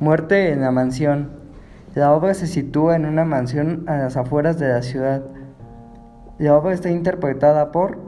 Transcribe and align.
Muerte 0.00 0.52
en 0.52 0.60
la 0.60 0.70
mansión. 0.70 1.30
La 1.94 2.12
obra 2.12 2.34
se 2.34 2.46
sitúa 2.46 2.94
en 2.94 3.06
una 3.06 3.24
mansión 3.24 3.84
a 3.88 3.96
las 3.96 4.16
afueras 4.16 4.58
de 4.58 4.68
la 4.68 4.82
ciudad. 4.82 5.22
La 6.38 6.56
obra 6.56 6.72
está 6.72 6.90
interpretada 6.90 7.72
por 7.72 7.98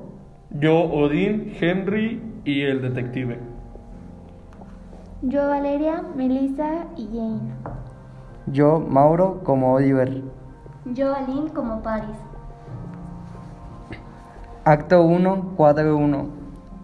Yo, 0.50 0.82
Odín, 0.85 1.53
Henry 1.61 2.23
y 2.45 2.63
el 2.63 2.81
detective. 2.82 3.39
Yo, 5.23 5.49
Valeria, 5.49 6.03
Melissa 6.17 6.87
y 6.96 7.07
Jane. 7.07 7.41
yo, 8.46 8.79
Mauro, 8.81 9.41
como 9.43 9.75
Oliver. 9.75 10.22
Yo, 10.86 11.14
Aline, 11.14 11.50
como 11.53 11.82
Paris. 11.82 12.17
Acto 14.64 15.03
1, 15.03 15.54
cuadro 15.57 15.96
1. 15.96 16.27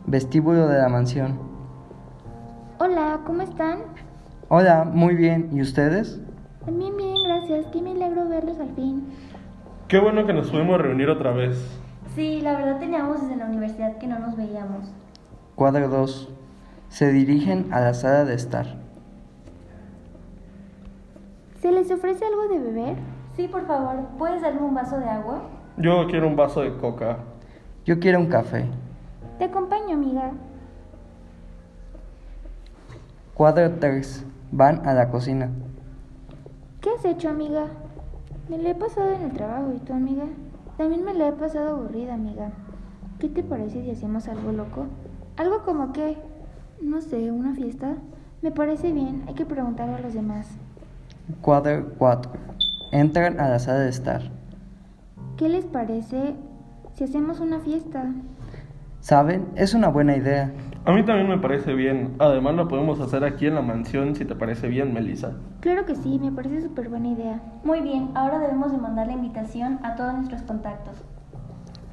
Vestíbulo 0.07 0.67
de 0.67 0.79
la 0.79 0.89
mansión. 0.89 1.39
Hola, 2.79 3.21
¿cómo 3.25 3.43
están? 3.43 3.79
Hola, 4.49 4.85
muy 4.85 5.17
bien. 5.17 5.51
¿Y 5.53 5.61
ustedes? 5.61 6.21
También 6.65 6.97
bien, 6.97 7.17
gracias. 7.25 7.67
Qué 7.73 7.83
milagro 7.83 8.29
verlos 8.29 8.61
al 8.61 8.71
fin. 8.77 9.05
Qué 9.89 9.99
bueno 9.99 10.25
que 10.25 10.33
nos 10.33 10.51
pudimos 10.51 10.81
reunir 10.81 11.11
otra 11.11 11.33
vez. 11.33 11.59
Sí, 12.15 12.41
la 12.43 12.53
verdad 12.53 12.79
teníamos 12.79 13.23
desde 13.23 13.35
la 13.35 13.47
universidad 13.47 13.99
que 13.99 14.07
no 14.07 14.21
nos 14.21 14.37
veíamos. 14.37 14.93
Cuadro 15.57 15.89
2. 15.89 16.29
Se 16.91 17.11
dirigen 17.11 17.73
a 17.73 17.81
la 17.81 17.93
sala 17.93 18.25
de 18.25 18.35
estar. 18.35 18.67
¿Se 21.61 21.73
les 21.73 21.91
ofrece 21.91 22.25
algo 22.25 22.47
de 22.47 22.61
beber? 22.61 22.97
Sí, 23.35 23.49
por 23.49 23.67
favor. 23.67 23.97
¿Puedes 24.17 24.43
darme 24.43 24.61
un 24.61 24.75
vaso 24.75 25.01
de 25.01 25.09
agua? 25.09 25.43
Yo 25.77 26.07
quiero 26.07 26.29
un 26.29 26.37
vaso 26.37 26.61
de 26.61 26.77
coca. 26.77 27.19
Yo 27.85 27.99
quiero 27.99 28.21
un 28.21 28.27
café. 28.27 28.67
Te 29.39 29.45
acompaño, 29.47 29.95
amiga. 29.95 30.31
Cuadro 33.35 33.73
3. 33.81 34.25
Van 34.57 34.89
a 34.89 34.95
la 34.95 35.11
cocina. 35.11 35.51
¿Qué 36.81 36.89
has 36.89 37.05
hecho, 37.05 37.29
amiga? 37.29 37.67
Me 38.49 38.57
la 38.57 38.71
he 38.71 38.75
pasado 38.75 39.13
en 39.13 39.21
el 39.21 39.33
trabajo. 39.33 39.71
¿Y 39.75 39.81
tú, 39.81 39.93
amiga? 39.93 40.25
También 40.79 41.05
me 41.05 41.13
la 41.13 41.29
he 41.29 41.33
pasado 41.33 41.77
aburrida, 41.77 42.15
amiga. 42.15 42.53
¿Qué 43.19 43.29
te 43.29 43.43
parece 43.43 43.83
si 43.83 43.91
hacemos 43.91 44.29
algo 44.29 44.53
loco? 44.53 44.87
¿Algo 45.37 45.63
como 45.63 45.93
qué? 45.93 46.17
No 46.81 47.03
sé, 47.03 47.31
una 47.31 47.55
fiesta. 47.55 47.97
Me 48.41 48.51
parece 48.51 48.93
bien. 48.93 49.25
Hay 49.29 49.35
que 49.35 49.45
preguntarle 49.45 49.97
a 49.97 50.01
los 50.01 50.15
demás. 50.15 50.49
Cuadro 51.43 51.93
4. 51.99 52.33
Entran 52.93 53.39
a 53.41 53.51
la 53.51 53.59
sala 53.59 53.81
de 53.81 53.91
estar. 53.91 54.23
¿Qué 55.37 55.51
les 55.51 55.67
parece 55.67 56.35
si 56.95 57.05
hacemos 57.05 57.41
una 57.41 57.61
fiesta? 57.61 58.07
¿Saben? 59.01 59.49
Es 59.55 59.75
una 59.75 59.89
buena 59.89 60.17
idea. 60.17 60.51
A 60.87 60.93
mí 60.93 61.03
también 61.03 61.29
me 61.29 61.39
parece 61.39 61.75
bien. 61.75 62.15
Además 62.21 62.55
lo 62.55 62.69
podemos 62.69 63.01
hacer 63.01 63.25
aquí 63.25 63.49
en 63.49 63.57
la 63.57 63.61
mansión 63.61 64.15
si 64.15 64.25
te 64.25 64.37
parece 64.37 64.69
bien, 64.69 64.95
Melissa. 64.95 65.33
Claro 65.59 65.85
que 65.85 65.97
sí, 65.97 66.21
me 66.21 66.31
parece 66.31 66.63
súper 66.63 66.89
buena 66.89 67.09
idea. 67.09 67.43
Muy 67.65 67.81
bien, 67.81 68.11
ahora 68.15 68.39
debemos 68.39 68.71
de 68.71 68.79
mandar 68.79 69.09
la 69.09 69.15
invitación 69.15 69.81
a 69.83 69.97
todos 69.97 70.15
nuestros 70.15 70.43
contactos. 70.43 71.03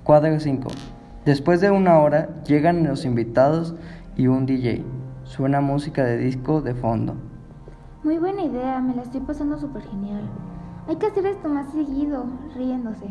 Cuadro 0.04 0.40
5. 0.40 0.70
Después 1.26 1.60
de 1.60 1.72
una 1.72 1.98
hora 1.98 2.30
llegan 2.44 2.84
los 2.84 3.04
invitados 3.04 3.74
y 4.16 4.28
un 4.28 4.46
DJ. 4.46 4.86
Suena 5.24 5.60
música 5.60 6.04
de 6.04 6.18
disco 6.18 6.62
de 6.62 6.76
fondo. 6.76 7.16
Muy 8.04 8.20
buena 8.20 8.44
idea, 8.44 8.80
me 8.80 8.94
la 8.94 9.02
estoy 9.02 9.22
pasando 9.22 9.58
súper 9.58 9.82
genial. 9.82 10.22
Hay 10.88 10.98
que 10.98 11.08
hacer 11.08 11.26
esto 11.26 11.50
más 11.50 11.72
seguido, 11.72 12.26
riéndose. 12.56 13.08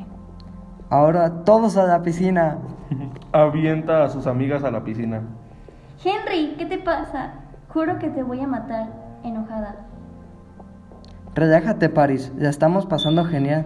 Ahora 0.90 1.42
todos 1.42 1.76
a 1.76 1.86
la 1.88 2.02
piscina. 2.02 2.58
Avienta 3.32 4.04
a 4.04 4.08
sus 4.10 4.28
amigas 4.28 4.62
a 4.62 4.70
la 4.70 4.84
piscina. 4.84 5.22
Henry, 6.04 6.54
¿qué 6.58 6.66
te 6.66 6.78
pasa? 6.78 7.34
Juro 7.68 7.98
que 7.98 8.08
te 8.08 8.22
voy 8.22 8.40
a 8.40 8.46
matar, 8.46 8.88
enojada. 9.24 9.76
Relájate, 11.34 11.88
Paris. 11.88 12.32
La 12.36 12.50
estamos 12.50 12.86
pasando 12.86 13.24
genial. 13.24 13.64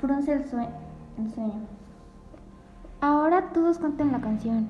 Frunce 0.00 0.32
el, 0.32 0.44
sue- 0.44 0.68
el 1.18 1.30
sueño. 1.32 1.60
Ahora 3.00 3.50
todos 3.52 3.78
canten 3.78 4.12
la 4.12 4.20
canción. 4.20 4.68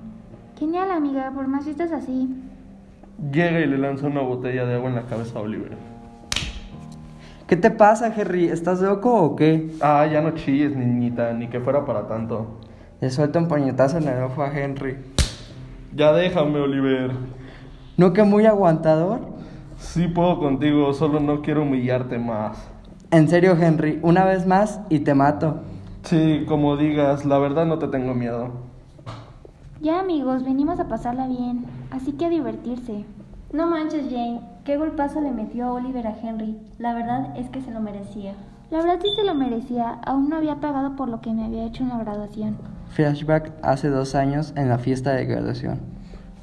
Genial, 0.59 0.91
amiga, 0.91 1.31
por 1.35 1.47
más 1.47 1.65
fiestas 1.65 1.93
así. 1.93 2.35
Llega 3.31 3.61
y 3.61 3.67
le 3.67 3.79
lanza 3.79 4.07
una 4.07 4.23
botella 4.23 4.65
de 4.65 4.75
agua 4.75 4.89
en 4.89 4.97
la 4.97 5.03
cabeza 5.03 5.39
a 5.39 5.43
Oliver. 5.43 5.77
¿Qué 7.47 7.57
te 7.57 7.71
pasa, 7.71 8.13
Henry? 8.17 8.49
¿Estás 8.49 8.81
loco 8.81 9.15
o 9.15 9.37
qué? 9.37 9.71
Ah, 9.81 10.07
ya 10.11 10.21
no 10.23 10.31
chilles, 10.33 10.75
niñita, 10.75 11.33
ni 11.35 11.49
que 11.49 11.61
fuera 11.61 11.85
para 11.85 12.09
tanto. 12.09 12.59
Le 13.01 13.11
suelta 13.11 13.39
un 13.39 13.47
puñetazo 13.49 13.99
en 13.99 14.09
el 14.09 14.23
ojo 14.23 14.43
a 14.43 14.49
Henry. 14.49 14.97
Ya 15.95 16.13
déjame, 16.13 16.59
Oliver. 16.59 17.13
¿No 17.97 18.13
que 18.13 18.25
muy 18.25 18.47
aguantador? 18.47 19.21
Sí 19.77 20.09
puedo 20.09 20.41
contigo, 20.41 20.93
solo 20.93 21.21
no 21.21 21.41
quiero 21.41 21.63
humillarte 21.63 22.19
más. 22.19 22.69
En 23.13 23.29
serio, 23.29 23.53
Henry, 23.53 24.01
una 24.03 24.25
vez 24.25 24.45
más 24.45 24.81
y 24.89 25.01
te 25.01 25.15
mato. 25.15 25.61
Sí, 26.03 26.45
como 26.49 26.77
digas, 26.77 27.25
la 27.25 27.39
verdad 27.39 27.65
no 27.67 27.79
te 27.79 27.87
tengo 27.87 28.13
miedo. 28.13 28.51
Ya, 29.81 30.01
amigos, 30.01 30.45
venimos 30.45 30.81
a 30.81 30.89
pasarla 30.89 31.29
bien, 31.29 31.65
así 31.91 32.13
que 32.13 32.27
a 32.27 32.31
divertirse. 32.31 33.05
No 33.53 33.69
manches, 33.69 34.07
Jane. 34.11 34.41
Qué 34.65 34.77
golpazo 34.77 35.21
le 35.21 35.31
metió 35.31 35.67
a 35.67 35.73
Oliver 35.75 36.07
a 36.09 36.19
Henry. 36.21 36.59
La 36.79 36.93
verdad 36.95 37.37
es 37.37 37.51
que 37.51 37.61
se 37.61 37.71
lo 37.71 37.81
merecía. 37.81 38.35
La 38.71 38.79
verdad 38.79 38.99
sí 39.01 39.09
se 39.15 39.23
lo 39.23 39.35
merecía. 39.35 40.01
Aún 40.05 40.29
no 40.29 40.37
había 40.37 40.57
pagado 40.57 40.97
por 40.97 41.09
lo 41.09 41.21
que 41.21 41.33
me 41.33 41.45
había 41.45 41.67
hecho 41.67 41.85
en 41.85 41.91
la 41.91 41.99
graduación. 41.99 42.57
Flashback 42.95 43.53
hace 43.63 43.89
dos 43.89 44.15
años 44.15 44.53
en 44.55 44.69
la 44.69 44.79
fiesta 44.79 45.11
de 45.15 45.27
graduación. 45.27 45.81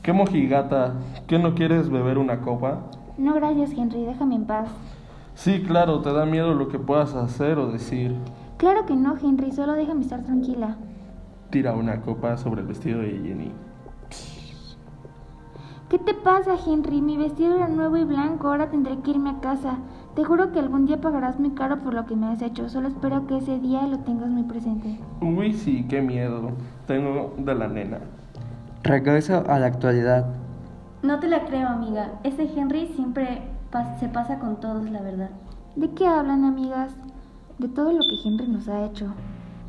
¿Qué 0.03 0.11
mojigata? 0.11 0.95
¿Qué 1.25 1.39
no 1.39 1.55
quieres 1.55 1.89
beber 1.89 2.17
una 2.17 2.41
copa? 2.41 2.87
No, 3.17 3.35
gracias, 3.35 3.71
Henry. 3.71 4.03
Déjame 4.03 4.35
en 4.35 4.43
paz. 4.43 4.67
Sí, 5.33 5.63
claro, 5.65 6.01
te 6.01 6.11
da 6.11 6.25
miedo 6.25 6.53
lo 6.53 6.67
que 6.67 6.77
puedas 6.77 7.15
hacer 7.15 7.57
o 7.57 7.71
decir. 7.71 8.13
Claro 8.57 8.85
que 8.85 8.97
no, 8.97 9.15
Henry. 9.17 9.53
Solo 9.53 9.73
déjame 9.73 10.01
estar 10.01 10.23
tranquila. 10.23 10.75
Tira 11.51 11.73
una 11.73 12.01
copa 12.01 12.35
sobre 12.35 12.61
el 12.61 12.67
vestido 12.67 12.99
de 12.99 13.11
Jenny. 13.11 13.53
¿Qué 15.87 15.99
te 15.99 16.13
pasa, 16.13 16.55
Henry? 16.67 17.01
Mi 17.01 17.15
vestido 17.15 17.55
era 17.55 17.69
nuevo 17.69 17.95
y 17.95 18.03
blanco. 18.03 18.49
Ahora 18.49 18.69
tendré 18.69 18.97
que 18.99 19.11
irme 19.11 19.29
a 19.29 19.39
casa. 19.39 19.77
Te 20.15 20.25
juro 20.25 20.51
que 20.51 20.59
algún 20.59 20.85
día 20.87 20.99
pagarás 20.99 21.39
muy 21.39 21.51
caro 21.51 21.79
por 21.79 21.93
lo 21.93 22.05
que 22.05 22.15
me 22.15 22.27
has 22.27 22.41
hecho. 22.41 22.67
Solo 22.67 22.89
espero 22.89 23.27
que 23.27 23.37
ese 23.37 23.59
día 23.59 23.87
lo 23.87 23.99
tengas 23.99 24.29
muy 24.29 24.43
presente. 24.43 24.99
Uy, 25.21 25.53
sí, 25.53 25.85
qué 25.87 26.01
miedo. 26.01 26.51
Tengo 26.85 27.33
de 27.37 27.55
la 27.55 27.67
nena. 27.69 27.99
Regreso 28.83 29.43
a 29.47 29.57
la 29.59 29.67
actualidad. 29.67 30.25
No 31.01 31.19
te 31.19 31.27
la 31.29 31.45
creo, 31.45 31.67
amiga. 31.69 32.11
Ese 32.23 32.43
Henry 32.43 32.87
siempre 32.87 33.41
pas- 33.71 33.97
se 33.99 34.09
pasa 34.09 34.37
con 34.39 34.59
todos, 34.59 34.89
la 34.89 35.01
verdad. 35.01 35.29
¿De 35.77 35.89
qué 35.91 36.05
hablan, 36.07 36.43
amigas? 36.43 36.93
De 37.57 37.69
todo 37.69 37.93
lo 37.93 37.99
que 37.99 38.17
Henry 38.27 38.47
nos 38.47 38.67
ha 38.67 38.83
hecho. 38.85 39.13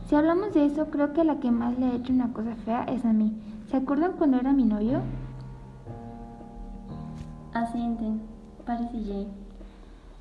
Si 0.09 0.17
hablamos 0.17 0.53
de 0.55 0.67
eso, 0.67 0.87
creo 0.87 1.13
que 1.13 1.23
la 1.25 1.37
que 1.37 1.53
más 1.53 1.79
le 1.79 1.87
ha 1.87 1.95
hecho 1.95 2.13
una 2.13 2.33
cosa 2.33 2.57
fea 2.65 2.83
es 2.85 3.05
a 3.05 3.13
mí. 3.13 3.33
¿Se 3.71 3.77
acuerdan 3.77 4.13
cuando 4.19 4.39
era 4.39 4.53
mi 4.53 4.65
novio? 4.65 5.01
Asienten, 7.55 8.21
Paris 8.67 8.89
y 8.93 9.05
Jay. 9.05 9.29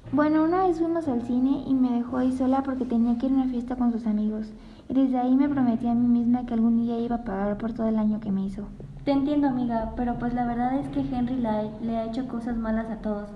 Bueno, 0.10 0.44
una 0.44 0.66
vez 0.68 0.78
fuimos 0.80 1.08
al 1.08 1.22
cine 1.22 1.64
y 1.66 1.74
me 1.74 1.92
dejó 1.92 2.18
ahí 2.18 2.34
sola 2.34 2.64
porque 2.64 2.84
tenía 2.84 3.18
que 3.18 3.28
ir 3.28 3.32
a 3.32 3.36
una 3.36 3.46
fiesta 3.48 3.78
con 3.78 3.94
sus 3.94 4.06
amigos. 4.06 4.52
Y 4.90 4.94
desde 4.94 5.18
ahí 5.18 5.36
me 5.38 5.48
prometí 5.48 5.88
a 5.88 5.94
mí 5.94 6.06
misma 6.06 6.46
que 6.46 6.54
algún 6.54 6.78
día 6.84 7.00
iba 7.00 7.18
a 7.18 7.24
pagar 7.24 7.58
por 7.58 7.72
todo 7.72 7.88
el 7.88 7.98
año 7.98 8.20
que 8.20 8.30
me 8.32 8.46
hizo. 8.46 8.64
Te 9.06 9.12
entiendo, 9.12 9.48
amiga, 9.48 9.94
pero 9.96 10.20
pues 10.20 10.34
la 10.34 10.46
verdad 10.46 10.78
es 10.80 10.90
que 10.90 11.00
Henry 11.00 11.38
la- 11.38 11.64
le 11.82 11.96
ha 11.98 12.06
hecho 12.06 12.28
cosas 12.28 12.58
malas 12.58 12.90
a 12.92 12.98
todos. 12.98 13.30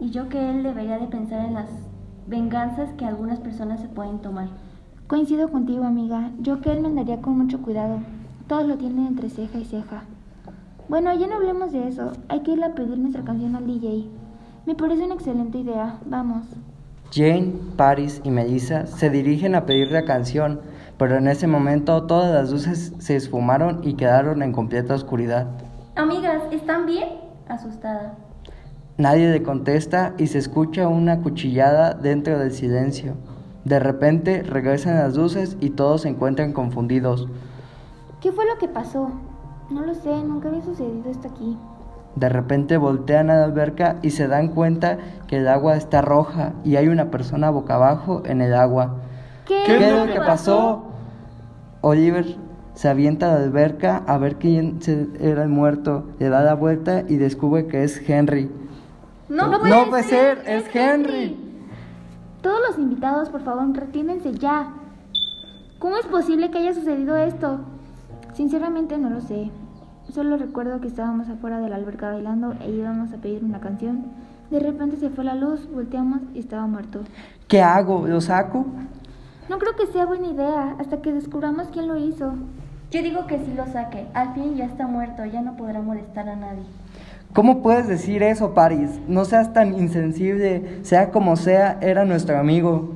Y 0.00 0.10
yo 0.10 0.28
que 0.28 0.50
él 0.50 0.64
debería 0.64 0.98
de 0.98 1.06
pensar 1.06 1.44
en 1.46 1.54
las 1.54 1.68
venganzas 2.26 2.90
que 2.94 3.04
algunas 3.06 3.38
personas 3.38 3.80
se 3.80 3.88
pueden 3.88 4.18
tomar. 4.18 4.48
Coincido 5.06 5.48
contigo, 5.52 5.84
amiga. 5.84 6.32
Yo 6.40 6.60
que 6.60 6.72
él 6.72 6.80
me 6.80 6.88
andaría 6.88 7.22
con 7.22 7.38
mucho 7.38 7.62
cuidado. 7.62 7.98
Todos 8.48 8.66
lo 8.66 8.76
tienen 8.76 9.06
entre 9.06 9.30
ceja 9.30 9.58
y 9.58 9.64
ceja. 9.64 10.02
Bueno, 10.88 11.14
ya 11.14 11.28
no 11.28 11.36
hablemos 11.36 11.70
de 11.72 11.86
eso. 11.86 12.12
Hay 12.28 12.40
que 12.40 12.52
ir 12.52 12.64
a 12.64 12.74
pedir 12.74 12.98
nuestra 12.98 13.22
canción 13.22 13.54
al 13.54 13.66
DJ. 13.66 14.08
Me 14.66 14.74
parece 14.74 15.04
una 15.04 15.14
excelente 15.14 15.58
idea. 15.58 16.00
Vamos. 16.06 16.42
Jane, 17.12 17.52
Paris 17.76 18.20
y 18.24 18.30
Melissa 18.30 18.88
se 18.88 19.10
dirigen 19.10 19.54
a 19.54 19.64
pedir 19.64 19.92
la 19.92 20.04
canción, 20.04 20.60
pero 20.98 21.16
en 21.16 21.28
ese 21.28 21.46
momento 21.46 22.02
todas 22.02 22.34
las 22.34 22.50
luces 22.50 22.92
se 22.98 23.14
esfumaron 23.14 23.80
y 23.84 23.94
quedaron 23.94 24.42
en 24.42 24.50
completa 24.50 24.94
oscuridad. 24.94 25.46
Amigas, 25.94 26.42
¿están 26.50 26.84
bien? 26.84 27.08
Asustada. 27.48 28.16
Nadie 28.98 29.30
le 29.30 29.44
contesta 29.44 30.14
y 30.18 30.26
se 30.26 30.38
escucha 30.38 30.88
una 30.88 31.20
cuchillada 31.20 31.94
dentro 31.94 32.36
del 32.36 32.50
silencio. 32.50 33.14
De 33.64 33.78
repente 33.78 34.42
regresan 34.42 34.96
las 34.96 35.16
luces 35.16 35.56
y 35.60 35.70
todos 35.70 36.02
se 36.02 36.08
encuentran 36.08 36.52
confundidos. 36.52 37.28
¿Qué 38.20 38.32
fue 38.32 38.46
lo 38.46 38.58
que 38.58 38.66
pasó? 38.66 39.10
No 39.70 39.82
lo 39.84 39.94
sé, 39.94 40.10
nunca 40.24 40.48
había 40.48 40.62
sucedido 40.62 41.08
esto 41.08 41.28
aquí. 41.28 41.56
De 42.16 42.28
repente 42.28 42.76
voltean 42.78 43.30
a 43.30 43.36
la 43.36 43.44
alberca 43.44 43.96
y 44.02 44.10
se 44.10 44.26
dan 44.26 44.48
cuenta 44.48 44.98
que 45.28 45.36
el 45.38 45.48
agua 45.48 45.76
está 45.76 46.00
roja 46.02 46.52
y 46.64 46.76
hay 46.76 46.88
una 46.88 47.10
persona 47.10 47.50
boca 47.50 47.74
abajo 47.74 48.22
en 48.24 48.40
el 48.40 48.54
agua. 48.54 48.96
¿Qué, 49.46 49.62
¿Qué 49.66 49.76
es 49.76 49.92
lo 49.92 50.12
que 50.12 50.18
pasó? 50.20 50.82
Oliver 51.82 52.36
se 52.74 52.88
avienta 52.88 53.30
a 53.30 53.38
la 53.38 53.44
alberca 53.44 54.02
a 54.06 54.18
ver 54.18 54.36
quién 54.36 54.80
se- 54.82 55.08
era 55.20 55.42
el 55.42 55.48
muerto, 55.50 56.04
le 56.18 56.28
da 56.28 56.42
la 56.42 56.54
vuelta 56.54 57.04
y 57.06 57.16
descubre 57.16 57.66
que 57.66 57.84
es 57.84 58.02
Henry. 58.08 58.50
No, 59.28 59.48
No 59.48 59.60
puede, 59.60 59.86
puede 59.86 60.02
ser, 60.04 60.42
es 60.46 60.64
Henry. 60.74 61.36
Todos 62.42 62.58
los 62.68 62.78
invitados, 62.78 63.28
por 63.28 63.42
favor, 63.42 63.66
retírense 63.74 64.32
ya. 64.32 64.68
¿Cómo 65.78 65.96
es 65.96 66.06
posible 66.06 66.50
que 66.50 66.58
haya 66.58 66.72
sucedido 66.74 67.16
esto? 67.16 67.58
Sinceramente 68.34 68.96
no 68.98 69.10
lo 69.10 69.20
sé. 69.20 69.50
Solo 70.12 70.36
recuerdo 70.36 70.80
que 70.80 70.88
estábamos 70.88 71.28
afuera 71.28 71.60
de 71.60 71.68
la 71.68 71.76
alberca 71.76 72.10
bailando 72.10 72.54
e 72.60 72.70
íbamos 72.70 73.12
a 73.12 73.16
pedir 73.16 73.44
una 73.44 73.60
canción. 73.60 74.06
De 74.50 74.60
repente 74.60 74.96
se 74.96 75.10
fue 75.10 75.24
la 75.24 75.34
luz, 75.34 75.68
volteamos 75.72 76.20
y 76.34 76.38
estaba 76.38 76.66
muerto. 76.66 77.00
¿Qué 77.48 77.60
hago? 77.60 78.06
¿Lo 78.06 78.20
saco? 78.20 78.64
No 79.48 79.58
creo 79.58 79.74
que 79.76 79.86
sea 79.86 80.06
buena 80.06 80.28
idea 80.28 80.76
hasta 80.78 81.02
que 81.02 81.12
descubramos 81.12 81.68
quién 81.68 81.88
lo 81.88 81.96
hizo. 81.96 82.34
Yo 82.90 83.02
digo 83.02 83.26
que 83.26 83.38
sí 83.38 83.52
lo 83.56 83.66
saque. 83.66 84.06
Al 84.14 84.34
fin 84.34 84.54
ya 84.54 84.64
está 84.64 84.86
muerto, 84.86 85.24
ya 85.24 85.42
no 85.42 85.56
podrá 85.56 85.82
molestar 85.82 86.28
a 86.28 86.36
nadie. 86.36 86.62
¿Cómo 87.32 87.60
puedes 87.62 87.88
decir 87.88 88.22
eso, 88.22 88.54
Paris? 88.54 89.00
No 89.08 89.24
seas 89.24 89.52
tan 89.52 89.74
insensible. 89.74 90.84
Sea 90.84 91.10
como 91.10 91.36
sea, 91.36 91.78
era 91.82 92.04
nuestro 92.04 92.38
amigo. 92.38 92.94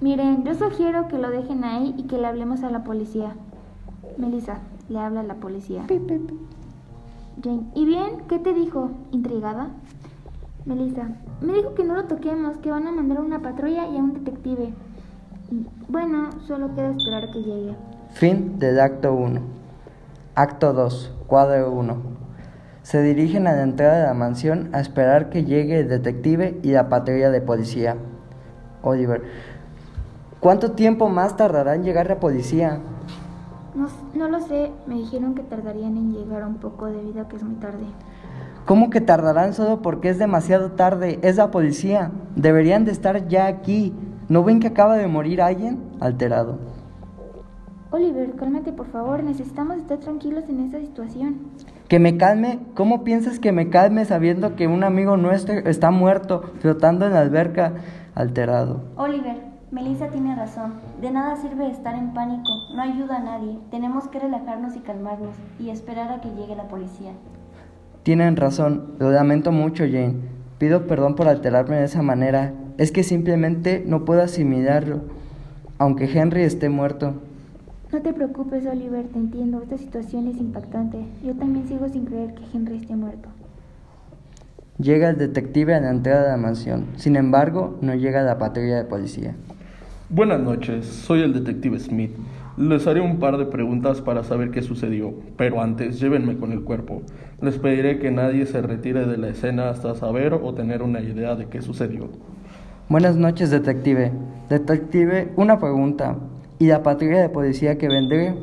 Miren, 0.00 0.44
yo 0.44 0.54
sugiero 0.54 1.08
que 1.08 1.18
lo 1.18 1.30
dejen 1.30 1.64
ahí 1.64 1.94
y 1.96 2.02
que 2.04 2.18
le 2.18 2.26
hablemos 2.26 2.62
a 2.62 2.70
la 2.70 2.84
policía. 2.84 3.34
Melissa, 4.18 4.58
le 4.90 4.98
habla 4.98 5.20
a 5.20 5.22
la 5.22 5.34
policía. 5.34 5.86
Jane, 7.42 7.62
¿y 7.74 7.84
bien? 7.86 8.24
¿Qué 8.28 8.38
te 8.38 8.52
dijo? 8.52 8.90
¿Intrigada? 9.12 9.68
Melissa, 10.66 11.08
me 11.40 11.54
dijo 11.54 11.74
que 11.74 11.84
no 11.84 11.94
lo 11.94 12.04
toquemos, 12.04 12.58
que 12.58 12.70
van 12.70 12.86
a 12.86 12.92
mandar 12.92 13.18
a 13.18 13.22
una 13.22 13.40
patrulla 13.40 13.86
y 13.86 13.96
a 13.96 14.00
un 14.00 14.12
detective. 14.12 14.74
Bueno, 15.88 16.30
solo 16.46 16.74
queda 16.74 16.90
esperar 16.90 17.30
que 17.32 17.42
llegue. 17.42 17.76
Fin 18.10 18.58
del 18.58 18.80
acto 18.80 19.14
1. 19.14 19.40
Acto 20.34 20.72
2. 20.72 21.14
Cuadro 21.26 21.70
1. 21.72 21.96
Se 22.82 23.02
dirigen 23.02 23.46
a 23.46 23.52
la 23.52 23.62
entrada 23.62 24.00
de 24.00 24.06
la 24.06 24.14
mansión 24.14 24.70
a 24.72 24.80
esperar 24.80 25.30
que 25.30 25.44
llegue 25.44 25.80
el 25.80 25.88
detective 25.88 26.58
y 26.62 26.72
la 26.72 26.88
patrulla 26.88 27.30
de 27.30 27.40
policía. 27.40 27.96
Oliver. 28.82 29.22
¿Cuánto 30.40 30.72
tiempo 30.72 31.08
más 31.08 31.36
tardará 31.36 31.74
en 31.76 31.84
llegar 31.84 32.08
la 32.08 32.18
policía? 32.18 32.80
No, 33.74 33.88
no 34.14 34.28
lo 34.28 34.40
sé, 34.40 34.70
me 34.86 34.96
dijeron 34.96 35.34
que 35.34 35.42
tardarían 35.42 35.96
en 35.96 36.12
llegar 36.12 36.44
un 36.46 36.56
poco 36.56 36.86
debido 36.86 37.22
a 37.22 37.28
que 37.28 37.36
es 37.36 37.42
muy 37.42 37.54
tarde. 37.56 37.84
¿Cómo 38.66 38.90
que 38.90 39.00
tardarán 39.00 39.54
solo 39.54 39.82
porque 39.82 40.10
es 40.10 40.18
demasiado 40.18 40.72
tarde? 40.72 41.18
Es 41.22 41.36
la 41.36 41.50
policía. 41.50 42.10
Deberían 42.36 42.84
de 42.84 42.92
estar 42.92 43.28
ya 43.28 43.46
aquí. 43.46 43.94
¿No 44.28 44.44
ven 44.44 44.60
que 44.60 44.68
acaba 44.68 44.96
de 44.96 45.06
morir 45.06 45.42
alguien? 45.42 45.80
Alterado. 45.98 46.58
Oliver, 47.92 48.32
cálmate 48.36 48.72
por 48.72 48.86
favor, 48.86 49.24
necesitamos 49.24 49.78
estar 49.78 49.98
tranquilos 49.98 50.48
en 50.48 50.60
esta 50.60 50.78
situación. 50.78 51.38
¿Que 51.88 51.98
me 51.98 52.16
calme? 52.16 52.60
¿Cómo 52.74 53.02
piensas 53.02 53.40
que 53.40 53.50
me 53.50 53.68
calme 53.68 54.04
sabiendo 54.04 54.54
que 54.54 54.68
un 54.68 54.84
amigo 54.84 55.16
nuestro 55.16 55.54
está 55.54 55.90
muerto, 55.90 56.52
flotando 56.60 57.06
en 57.06 57.14
la 57.14 57.20
alberca? 57.20 57.72
Alterado. 58.14 58.82
Oliver, 58.94 59.49
Melissa 59.72 60.08
tiene 60.08 60.34
razón. 60.34 60.72
De 61.00 61.12
nada 61.12 61.36
sirve 61.36 61.70
estar 61.70 61.94
en 61.94 62.12
pánico. 62.12 62.50
No 62.74 62.82
ayuda 62.82 63.18
a 63.18 63.22
nadie. 63.22 63.56
Tenemos 63.70 64.08
que 64.08 64.18
relajarnos 64.18 64.74
y 64.74 64.80
calmarnos 64.80 65.36
y 65.60 65.70
esperar 65.70 66.10
a 66.10 66.20
que 66.20 66.28
llegue 66.30 66.56
la 66.56 66.66
policía. 66.66 67.12
Tienen 68.02 68.36
razón, 68.36 68.94
lo 68.98 69.12
lamento 69.12 69.52
mucho, 69.52 69.84
Jane. 69.84 70.16
Pido 70.58 70.88
perdón 70.88 71.14
por 71.14 71.28
alterarme 71.28 71.76
de 71.76 71.84
esa 71.84 72.02
manera. 72.02 72.52
Es 72.78 72.90
que 72.90 73.04
simplemente 73.04 73.84
no 73.86 74.04
puedo 74.04 74.22
asimilarlo, 74.22 75.02
aunque 75.78 76.10
Henry 76.10 76.42
esté 76.42 76.68
muerto. 76.68 77.14
No 77.92 78.02
te 78.02 78.12
preocupes, 78.12 78.66
Oliver, 78.66 79.06
te 79.06 79.18
entiendo. 79.18 79.62
Esta 79.62 79.78
situación 79.78 80.26
es 80.26 80.38
impactante. 80.38 80.98
Yo 81.24 81.34
también 81.34 81.68
sigo 81.68 81.88
sin 81.88 82.06
creer 82.06 82.34
que 82.34 82.42
Henry 82.52 82.76
esté 82.76 82.96
muerto. 82.96 83.28
Llega 84.78 85.10
el 85.10 85.18
detective 85.18 85.74
a 85.74 85.80
la 85.80 85.90
entrada 85.90 86.22
de 86.24 86.28
la 86.30 86.36
mansión. 86.38 86.86
Sin 86.96 87.14
embargo, 87.14 87.78
no 87.82 87.94
llega 87.94 88.22
la 88.22 88.38
patrulla 88.38 88.76
de 88.76 88.84
policía. 88.84 89.34
Buenas 90.12 90.40
noches, 90.40 90.86
soy 90.86 91.20
el 91.20 91.32
detective 91.32 91.78
Smith. 91.78 92.10
Les 92.56 92.84
haré 92.88 93.00
un 93.00 93.20
par 93.20 93.38
de 93.38 93.46
preguntas 93.46 94.00
para 94.00 94.24
saber 94.24 94.50
qué 94.50 94.60
sucedió, 94.60 95.14
pero 95.36 95.62
antes 95.62 96.00
llévenme 96.00 96.36
con 96.36 96.50
el 96.50 96.64
cuerpo. 96.64 97.02
Les 97.40 97.56
pediré 97.58 98.00
que 98.00 98.10
nadie 98.10 98.44
se 98.46 98.60
retire 98.60 99.06
de 99.06 99.18
la 99.18 99.28
escena 99.28 99.70
hasta 99.70 99.94
saber 99.94 100.34
o 100.34 100.52
tener 100.52 100.82
una 100.82 101.00
idea 101.00 101.36
de 101.36 101.46
qué 101.46 101.62
sucedió. 101.62 102.08
Buenas 102.88 103.14
noches, 103.14 103.52
detective. 103.52 104.10
Detective, 104.48 105.32
una 105.36 105.60
pregunta. 105.60 106.16
¿Y 106.58 106.66
la 106.66 106.82
patrulla 106.82 107.20
de 107.20 107.28
policía 107.28 107.78
que 107.78 107.86
vendré? 107.86 108.34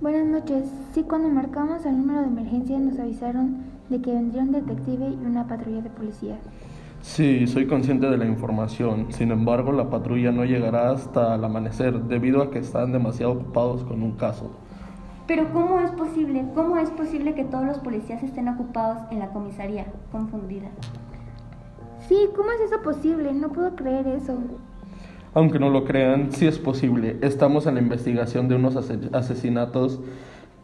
Buenas 0.00 0.26
noches. 0.26 0.64
Sí, 0.94 1.02
cuando 1.02 1.28
marcamos 1.28 1.84
el 1.84 1.98
número 1.98 2.22
de 2.22 2.28
emergencia 2.28 2.78
nos 2.78 2.98
avisaron 2.98 3.58
de 3.90 4.00
que 4.00 4.14
vendría 4.14 4.44
un 4.44 4.52
detective 4.52 5.10
y 5.10 5.26
una 5.26 5.46
patrulla 5.46 5.82
de 5.82 5.90
policía. 5.90 6.38
Sí, 7.02 7.46
soy 7.46 7.66
consciente 7.66 8.08
de 8.10 8.16
la 8.18 8.26
información. 8.26 9.06
Sin 9.10 9.30
embargo, 9.30 9.72
la 9.72 9.90
patrulla 9.90 10.32
no 10.32 10.44
llegará 10.44 10.90
hasta 10.90 11.34
el 11.36 11.44
amanecer 11.44 12.02
debido 12.02 12.42
a 12.42 12.50
que 12.50 12.58
están 12.58 12.92
demasiado 12.92 13.32
ocupados 13.32 13.84
con 13.84 14.02
un 14.02 14.12
caso. 14.12 14.50
Pero 15.26 15.52
¿cómo 15.52 15.80
es 15.80 15.90
posible? 15.92 16.44
¿Cómo 16.54 16.76
es 16.78 16.90
posible 16.90 17.34
que 17.34 17.44
todos 17.44 17.64
los 17.64 17.78
policías 17.78 18.22
estén 18.22 18.48
ocupados 18.48 18.98
en 19.10 19.18
la 19.20 19.28
comisaría? 19.28 19.86
Confundida. 20.12 20.68
Sí, 22.08 22.16
¿cómo 22.36 22.50
es 22.52 22.60
eso 22.60 22.82
posible? 22.82 23.32
No 23.32 23.48
puedo 23.50 23.74
creer 23.74 24.06
eso. 24.08 24.38
Aunque 25.34 25.58
no 25.58 25.68
lo 25.70 25.84
crean, 25.84 26.32
sí 26.32 26.46
es 26.46 26.58
posible. 26.58 27.18
Estamos 27.22 27.66
en 27.66 27.74
la 27.74 27.80
investigación 27.80 28.48
de 28.48 28.54
unos 28.54 28.76
ase- 28.76 29.10
asesinatos 29.12 30.00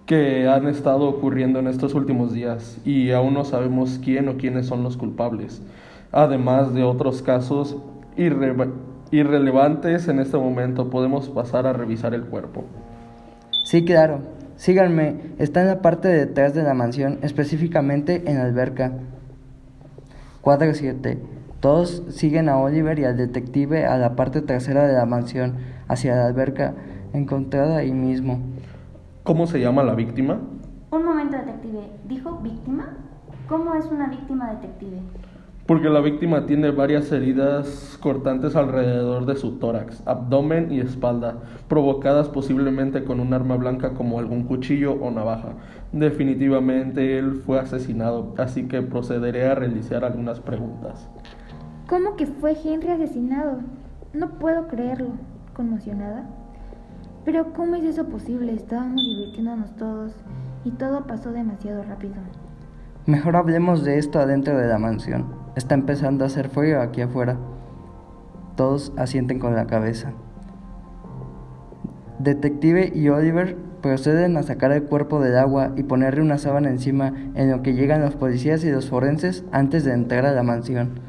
que 0.06 0.48
han 0.48 0.66
estado 0.66 1.08
ocurriendo 1.08 1.58
en 1.58 1.66
estos 1.68 1.94
últimos 1.94 2.32
días 2.32 2.78
y 2.84 3.10
aún 3.12 3.34
no 3.34 3.44
sabemos 3.44 4.00
quién 4.02 4.28
o 4.28 4.36
quiénes 4.36 4.66
son 4.66 4.82
los 4.82 4.96
culpables. 4.96 5.62
Además 6.12 6.74
de 6.74 6.84
otros 6.84 7.22
casos 7.22 7.76
irre- 8.16 8.70
irrelevantes 9.10 10.08
en 10.08 10.18
este 10.20 10.36
momento, 10.36 10.90
podemos 10.90 11.28
pasar 11.30 11.66
a 11.66 11.72
revisar 11.72 12.14
el 12.14 12.24
cuerpo. 12.24 12.64
Sí, 13.64 13.84
claro. 13.84 14.20
Síganme. 14.56 15.16
Está 15.38 15.62
en 15.62 15.68
la 15.68 15.80
parte 15.80 16.08
de 16.08 16.26
detrás 16.26 16.54
de 16.54 16.62
la 16.62 16.74
mansión, 16.74 17.18
específicamente 17.22 18.22
en 18.30 18.36
la 18.38 18.44
alberca. 18.44 18.92
Cuadro 20.42 20.72
7. 20.74 21.18
Todos 21.60 22.02
siguen 22.10 22.48
a 22.48 22.58
Oliver 22.58 22.98
y 22.98 23.04
al 23.04 23.16
detective 23.16 23.86
a 23.86 23.96
la 23.96 24.14
parte 24.16 24.42
trasera 24.42 24.86
de 24.86 24.92
la 24.94 25.06
mansión, 25.06 25.54
hacia 25.88 26.16
la 26.16 26.26
alberca, 26.26 26.74
encontrada 27.12 27.78
ahí 27.78 27.92
mismo. 27.92 28.40
¿Cómo 29.22 29.46
se 29.46 29.60
llama 29.60 29.82
la 29.84 29.94
víctima? 29.94 30.38
Un 30.90 31.04
momento, 31.04 31.36
detective. 31.36 31.88
¿Dijo 32.08 32.38
víctima? 32.42 32.96
¿Cómo 33.48 33.74
es 33.74 33.86
una 33.86 34.08
víctima 34.08 34.50
detective? 34.50 34.98
Porque 35.66 35.88
la 35.88 36.00
víctima 36.00 36.44
tiene 36.46 36.72
varias 36.72 37.12
heridas 37.12 37.96
cortantes 38.00 38.56
alrededor 38.56 39.26
de 39.26 39.36
su 39.36 39.58
tórax, 39.58 40.02
abdomen 40.06 40.72
y 40.72 40.80
espalda, 40.80 41.36
provocadas 41.68 42.28
posiblemente 42.28 43.04
con 43.04 43.20
un 43.20 43.32
arma 43.32 43.56
blanca 43.56 43.94
como 43.94 44.18
algún 44.18 44.42
cuchillo 44.42 44.94
o 44.94 45.10
navaja. 45.12 45.54
Definitivamente 45.92 47.16
él 47.16 47.34
fue 47.46 47.60
asesinado, 47.60 48.34
así 48.38 48.66
que 48.66 48.82
procederé 48.82 49.46
a 49.46 49.54
realizar 49.54 50.04
algunas 50.04 50.40
preguntas. 50.40 51.08
¿Cómo 51.88 52.16
que 52.16 52.26
fue 52.26 52.56
Henry 52.64 52.88
asesinado? 52.88 53.60
No 54.12 54.38
puedo 54.38 54.66
creerlo. 54.66 55.10
¿Conmocionada? 55.54 56.24
Pero 57.24 57.52
¿cómo 57.52 57.76
es 57.76 57.84
eso 57.84 58.06
posible? 58.06 58.52
Estábamos 58.52 59.00
divirtiéndonos 59.00 59.76
todos 59.76 60.12
y 60.64 60.72
todo 60.72 61.06
pasó 61.06 61.30
demasiado 61.30 61.84
rápido. 61.84 62.14
Mejor 63.06 63.36
hablemos 63.36 63.84
de 63.84 63.98
esto 63.98 64.18
adentro 64.18 64.56
de 64.56 64.66
la 64.66 64.78
mansión. 64.78 65.41
Está 65.54 65.74
empezando 65.74 66.24
a 66.24 66.28
hacer 66.28 66.48
frío 66.48 66.80
aquí 66.80 67.02
afuera. 67.02 67.36
Todos 68.56 68.92
asienten 68.96 69.38
con 69.38 69.54
la 69.54 69.66
cabeza. 69.66 70.12
Detective 72.18 72.90
y 72.94 73.08
Oliver 73.08 73.56
proceden 73.82 74.36
a 74.36 74.42
sacar 74.44 74.72
el 74.72 74.84
cuerpo 74.84 75.20
del 75.20 75.36
agua 75.36 75.72
y 75.76 75.82
ponerle 75.82 76.22
una 76.22 76.38
sábana 76.38 76.70
encima 76.70 77.12
en 77.34 77.50
lo 77.50 77.62
que 77.62 77.74
llegan 77.74 78.00
los 78.00 78.14
policías 78.14 78.64
y 78.64 78.70
los 78.70 78.88
forenses 78.88 79.44
antes 79.52 79.84
de 79.84 79.92
entrar 79.92 80.24
a 80.24 80.32
la 80.32 80.42
mansión. 80.42 81.00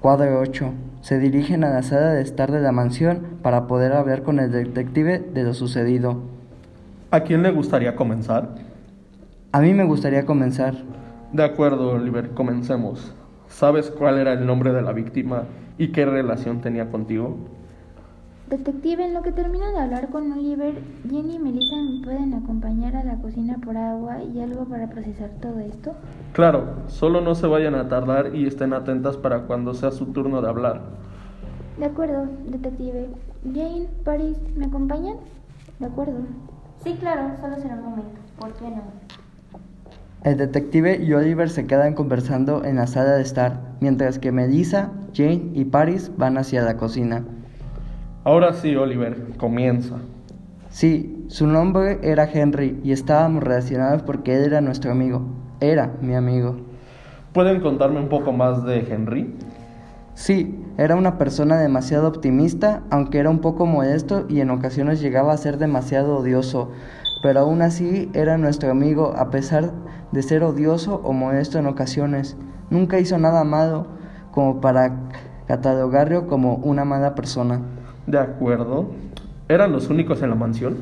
Cuadro 0.00 0.40
8. 0.40 0.72
Se 1.00 1.18
dirigen 1.18 1.64
a 1.64 1.70
la 1.70 1.82
sala 1.82 2.12
de 2.12 2.22
estar 2.22 2.50
de 2.52 2.60
la 2.60 2.72
mansión 2.72 3.38
para 3.42 3.66
poder 3.66 3.92
hablar 3.92 4.22
con 4.22 4.38
el 4.38 4.50
detective 4.50 5.18
de 5.18 5.44
lo 5.44 5.54
sucedido. 5.54 6.20
¿A 7.10 7.20
quién 7.20 7.42
le 7.42 7.52
gustaría 7.52 7.96
comenzar? 7.96 8.56
A 9.52 9.60
mí 9.60 9.72
me 9.72 9.84
gustaría 9.84 10.26
comenzar. 10.26 10.74
De 11.32 11.42
acuerdo, 11.42 11.90
Oliver, 11.90 12.30
comencemos. 12.30 13.12
¿Sabes 13.48 13.90
cuál 13.90 14.18
era 14.18 14.32
el 14.32 14.46
nombre 14.46 14.72
de 14.72 14.82
la 14.82 14.92
víctima 14.92 15.42
y 15.76 15.88
qué 15.88 16.06
relación 16.06 16.60
tenía 16.60 16.90
contigo? 16.90 17.36
Detective, 18.48 19.04
en 19.04 19.12
lo 19.12 19.22
que 19.22 19.32
termino 19.32 19.66
de 19.72 19.78
hablar 19.78 20.08
con 20.10 20.30
Oliver, 20.30 20.74
Jenny 21.10 21.34
y 21.34 21.38
Melissa 21.40 21.76
me 21.76 22.04
pueden 22.04 22.32
acompañar 22.32 22.94
a 22.94 23.02
la 23.02 23.16
cocina 23.16 23.56
por 23.62 23.76
agua 23.76 24.22
y 24.22 24.40
algo 24.40 24.66
para 24.66 24.88
procesar 24.88 25.30
todo 25.42 25.58
esto. 25.58 25.94
Claro, 26.32 26.64
solo 26.86 27.20
no 27.20 27.34
se 27.34 27.48
vayan 27.48 27.74
a 27.74 27.88
tardar 27.88 28.36
y 28.36 28.46
estén 28.46 28.72
atentas 28.72 29.16
para 29.16 29.42
cuando 29.48 29.74
sea 29.74 29.90
su 29.90 30.06
turno 30.06 30.40
de 30.42 30.48
hablar. 30.48 30.80
De 31.76 31.86
acuerdo, 31.86 32.28
detective. 32.46 33.08
Jane, 33.52 33.88
Paris, 34.04 34.38
¿me 34.54 34.66
acompañan? 34.66 35.16
De 35.80 35.86
acuerdo. 35.86 36.20
Sí, 36.84 36.94
claro, 37.00 37.32
solo 37.40 37.56
será 37.56 37.74
un 37.74 37.82
momento. 37.82 38.20
¿Por 38.38 38.52
qué 38.52 38.70
no? 38.70 39.25
El 40.26 40.38
detective 40.38 41.00
y 41.00 41.12
Oliver 41.12 41.48
se 41.48 41.68
quedan 41.68 41.94
conversando 41.94 42.64
en 42.64 42.74
la 42.74 42.88
sala 42.88 43.12
de 43.12 43.22
estar, 43.22 43.60
mientras 43.78 44.18
que 44.18 44.32
Melissa, 44.32 44.90
Jane 45.14 45.52
y 45.54 45.66
Paris 45.66 46.10
van 46.16 46.36
hacia 46.36 46.62
la 46.62 46.76
cocina. 46.76 47.22
Ahora 48.24 48.52
sí, 48.52 48.74
Oliver, 48.74 49.36
comienza. 49.36 49.98
Sí, 50.68 51.24
su 51.28 51.46
nombre 51.46 52.00
era 52.02 52.28
Henry 52.28 52.80
y 52.82 52.90
estábamos 52.90 53.44
relacionados 53.44 54.02
porque 54.02 54.34
él 54.34 54.46
era 54.46 54.60
nuestro 54.60 54.90
amigo. 54.90 55.22
Era 55.60 55.92
mi 56.00 56.16
amigo. 56.16 56.56
¿Pueden 57.32 57.60
contarme 57.60 58.00
un 58.00 58.08
poco 58.08 58.32
más 58.32 58.64
de 58.64 58.80
Henry? 58.80 59.32
Sí, 60.14 60.58
era 60.76 60.96
una 60.96 61.18
persona 61.18 61.56
demasiado 61.56 62.08
optimista, 62.08 62.82
aunque 62.90 63.18
era 63.18 63.30
un 63.30 63.38
poco 63.38 63.64
modesto 63.64 64.26
y 64.28 64.40
en 64.40 64.50
ocasiones 64.50 65.00
llegaba 65.00 65.32
a 65.32 65.36
ser 65.36 65.58
demasiado 65.58 66.16
odioso, 66.16 66.72
pero 67.22 67.40
aún 67.40 67.62
así 67.62 68.10
era 68.14 68.38
nuestro 68.38 68.70
amigo 68.70 69.14
a 69.16 69.30
pesar 69.30 69.72
de 70.12 70.22
ser 70.22 70.42
odioso 70.42 71.00
o 71.04 71.12
modesto 71.12 71.58
en 71.58 71.66
ocasiones. 71.66 72.36
Nunca 72.70 72.98
hizo 72.98 73.18
nada 73.18 73.44
malo 73.44 73.86
como 74.32 74.60
para 74.60 74.92
catalogarlo 75.46 76.26
como 76.26 76.56
una 76.56 76.84
mala 76.84 77.14
persona. 77.14 77.60
De 78.06 78.18
acuerdo. 78.18 78.86
¿Eran 79.48 79.72
los 79.72 79.88
únicos 79.88 80.22
en 80.22 80.30
la 80.30 80.36
mansión? 80.36 80.76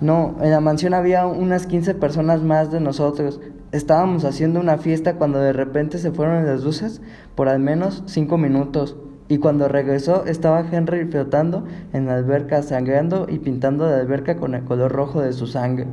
No, 0.00 0.36
en 0.40 0.50
la 0.50 0.60
mansión 0.60 0.94
había 0.94 1.26
unas 1.26 1.66
15 1.66 1.94
personas 1.94 2.42
más 2.42 2.70
de 2.72 2.80
nosotros. 2.80 3.40
Estábamos 3.72 4.24
haciendo 4.24 4.58
una 4.58 4.78
fiesta 4.78 5.14
cuando 5.16 5.38
de 5.38 5.52
repente 5.52 5.98
se 5.98 6.10
fueron 6.10 6.46
las 6.46 6.64
luces 6.64 7.02
por 7.34 7.48
al 7.48 7.60
menos 7.60 8.02
5 8.06 8.36
minutos. 8.38 8.96
Y 9.30 9.38
cuando 9.38 9.68
regresó 9.68 10.24
estaba 10.26 10.66
Henry 10.72 11.04
flotando 11.04 11.64
en 11.92 12.06
la 12.06 12.16
alberca, 12.16 12.62
sangrando 12.62 13.26
y 13.28 13.38
pintando 13.38 13.88
la 13.88 13.98
alberca 13.98 14.36
con 14.36 14.56
el 14.56 14.64
color 14.64 14.90
rojo 14.90 15.22
de 15.22 15.32
su 15.32 15.46
sangre. 15.46 15.86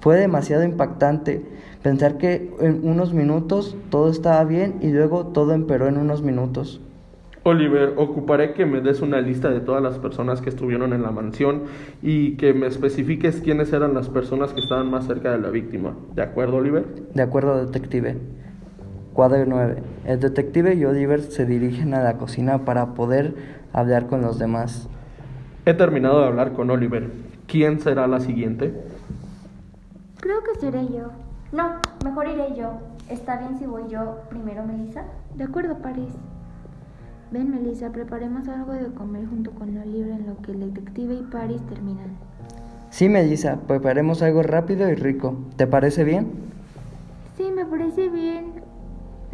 Fue 0.00 0.16
demasiado 0.16 0.64
impactante 0.64 1.46
pensar 1.84 2.18
que 2.18 2.52
en 2.58 2.80
unos 2.82 3.14
minutos 3.14 3.76
todo 3.90 4.10
estaba 4.10 4.42
bien 4.42 4.78
y 4.80 4.90
luego 4.90 5.28
todo 5.28 5.52
empeoró 5.54 5.86
en 5.86 5.98
unos 5.98 6.22
minutos. 6.22 6.80
Oliver, 7.44 7.92
ocuparé 7.96 8.54
que 8.54 8.66
me 8.66 8.80
des 8.80 9.02
una 9.02 9.20
lista 9.20 9.50
de 9.50 9.60
todas 9.60 9.80
las 9.80 10.00
personas 10.00 10.40
que 10.40 10.48
estuvieron 10.48 10.92
en 10.92 11.02
la 11.02 11.12
mansión 11.12 11.62
y 12.02 12.32
que 12.32 12.54
me 12.54 12.66
especifiques 12.66 13.40
quiénes 13.40 13.72
eran 13.72 13.94
las 13.94 14.08
personas 14.08 14.52
que 14.52 14.60
estaban 14.60 14.90
más 14.90 15.06
cerca 15.06 15.30
de 15.30 15.38
la 15.38 15.50
víctima. 15.50 15.94
¿De 16.16 16.22
acuerdo, 16.22 16.56
Oliver? 16.56 16.84
De 17.14 17.22
acuerdo, 17.22 17.64
detective. 17.64 18.16
Cuadro 19.14 19.44
9. 19.46 19.76
El 20.06 20.18
detective 20.18 20.74
y 20.74 20.84
Oliver 20.84 21.22
se 21.22 21.46
dirigen 21.46 21.94
a 21.94 22.02
la 22.02 22.14
cocina 22.14 22.64
para 22.64 22.94
poder 22.94 23.36
hablar 23.72 24.08
con 24.08 24.22
los 24.22 24.40
demás. 24.40 24.88
He 25.64 25.72
terminado 25.72 26.20
de 26.20 26.26
hablar 26.26 26.52
con 26.52 26.68
Oliver. 26.68 27.12
¿Quién 27.46 27.78
será 27.78 28.08
la 28.08 28.18
siguiente? 28.18 28.74
Creo 30.20 30.42
que 30.42 30.58
seré 30.58 30.88
yo. 30.88 31.12
No, 31.52 31.76
mejor 32.04 32.26
iré 32.26 32.56
yo. 32.58 32.80
¿Está 33.08 33.36
bien 33.38 33.56
si 33.56 33.66
voy 33.66 33.84
yo 33.88 34.18
primero, 34.30 34.66
Melissa? 34.66 35.04
De 35.36 35.44
acuerdo, 35.44 35.78
Paris. 35.78 36.10
Ven, 37.30 37.52
Melissa, 37.52 37.90
preparemos 37.90 38.48
algo 38.48 38.72
de 38.72 38.92
comer 38.94 39.26
junto 39.28 39.52
con 39.52 39.78
Oliver 39.78 40.10
en 40.10 40.26
lo 40.26 40.38
que 40.38 40.50
el 40.50 40.60
detective 40.60 41.14
y 41.14 41.22
Paris 41.22 41.62
terminan. 41.68 42.16
Sí, 42.90 43.08
Melissa, 43.08 43.60
preparemos 43.68 44.22
algo 44.22 44.42
rápido 44.42 44.90
y 44.90 44.96
rico. 44.96 45.36
¿Te 45.56 45.68
parece 45.68 46.02
bien? 46.02 46.32
Sí, 47.36 47.44
me 47.54 47.64
parece 47.64 48.08
bien. 48.08 48.73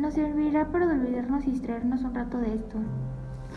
Nos 0.00 0.14
servirá 0.14 0.66
para 0.72 0.86
olvidarnos 0.86 1.46
y 1.46 1.50
distraernos 1.50 2.00
un 2.02 2.14
rato 2.14 2.38
de 2.38 2.54
esto. 2.54 2.78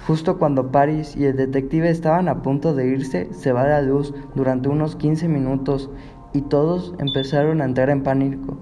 Justo 0.05 0.37
cuando 0.37 0.73
Paris 0.73 1.15
y 1.15 1.23
el 1.23 1.37
detective 1.37 1.89
estaban 1.89 2.27
a 2.27 2.41
punto 2.41 2.75
de 2.75 2.85
irse, 2.85 3.33
se 3.33 3.53
va 3.53 3.65
la 3.65 3.81
luz 3.81 4.13
durante 4.35 4.67
unos 4.67 4.97
15 4.97 5.29
minutos 5.29 5.89
y 6.33 6.41
todos 6.41 6.95
empezaron 6.97 7.61
a 7.61 7.65
entrar 7.65 7.89
en 7.89 8.03
pánico. 8.03 8.57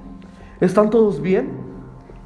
¿Están 0.60 0.92
todos 0.92 1.24
bien? 1.24 1.50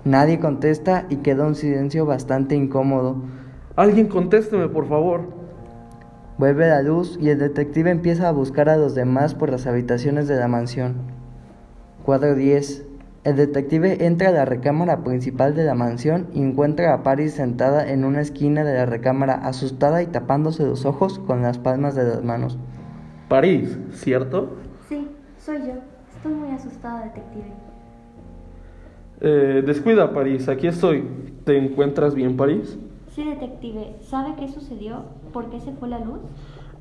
Nadie 0.03 0.41
contesta 0.41 1.05
y 1.09 1.17
queda 1.17 1.47
un 1.47 1.55
silencio 1.55 2.05
bastante 2.05 2.55
incómodo. 2.55 3.15
Alguien 3.77 4.07
contésteme, 4.07 4.67
por 4.67 4.89
favor. 4.89 5.21
Vuelve 6.37 6.67
la 6.67 6.81
luz 6.81 7.17
y 7.21 7.29
el 7.29 7.39
detective 7.39 7.91
empieza 7.91 8.27
a 8.27 8.33
buscar 8.33 8.67
a 8.67 8.75
los 8.75 8.93
demás 8.93 9.33
por 9.35 9.51
las 9.51 9.67
habitaciones 9.67 10.27
de 10.27 10.35
la 10.35 10.49
mansión. 10.49 10.95
Cuadro 12.03 12.35
10. 12.35 12.94
El 13.25 13.37
detective 13.37 14.05
entra 14.05 14.29
a 14.29 14.31
la 14.31 14.45
recámara 14.45 15.03
principal 15.03 15.55
de 15.55 15.63
la 15.63 15.73
mansión 15.73 16.27
y 16.31 16.43
encuentra 16.43 16.93
a 16.93 17.01
Paris 17.01 17.33
sentada 17.33 17.91
en 17.91 18.05
una 18.05 18.21
esquina 18.21 18.63
de 18.63 18.75
la 18.75 18.85
recámara, 18.85 19.33
asustada 19.33 20.03
y 20.03 20.05
tapándose 20.05 20.63
los 20.63 20.85
ojos 20.85 21.17
con 21.17 21.41
las 21.41 21.57
palmas 21.57 21.95
de 21.95 22.03
las 22.03 22.23
manos. 22.23 22.59
París, 23.27 23.79
¿cierto? 23.93 24.57
Sí, 24.87 25.07
soy 25.39 25.57
yo. 25.57 25.73
Estoy 26.15 26.33
muy 26.33 26.51
asustada, 26.51 27.05
detective. 27.05 27.51
Eh, 29.21 29.63
descuida, 29.65 30.13
París, 30.13 30.47
aquí 30.47 30.67
estoy. 30.67 31.03
¿Te 31.45 31.57
encuentras 31.57 32.13
bien, 32.13 32.37
París? 32.37 32.77
Sí, 33.07 33.23
detective. 33.23 33.95
¿Sabe 34.01 34.35
qué 34.37 34.49
sucedió? 34.49 35.05
¿Por 35.33 35.49
qué 35.49 35.59
se 35.61 35.71
fue 35.71 35.89
la 35.89 35.97
luz? 35.97 36.19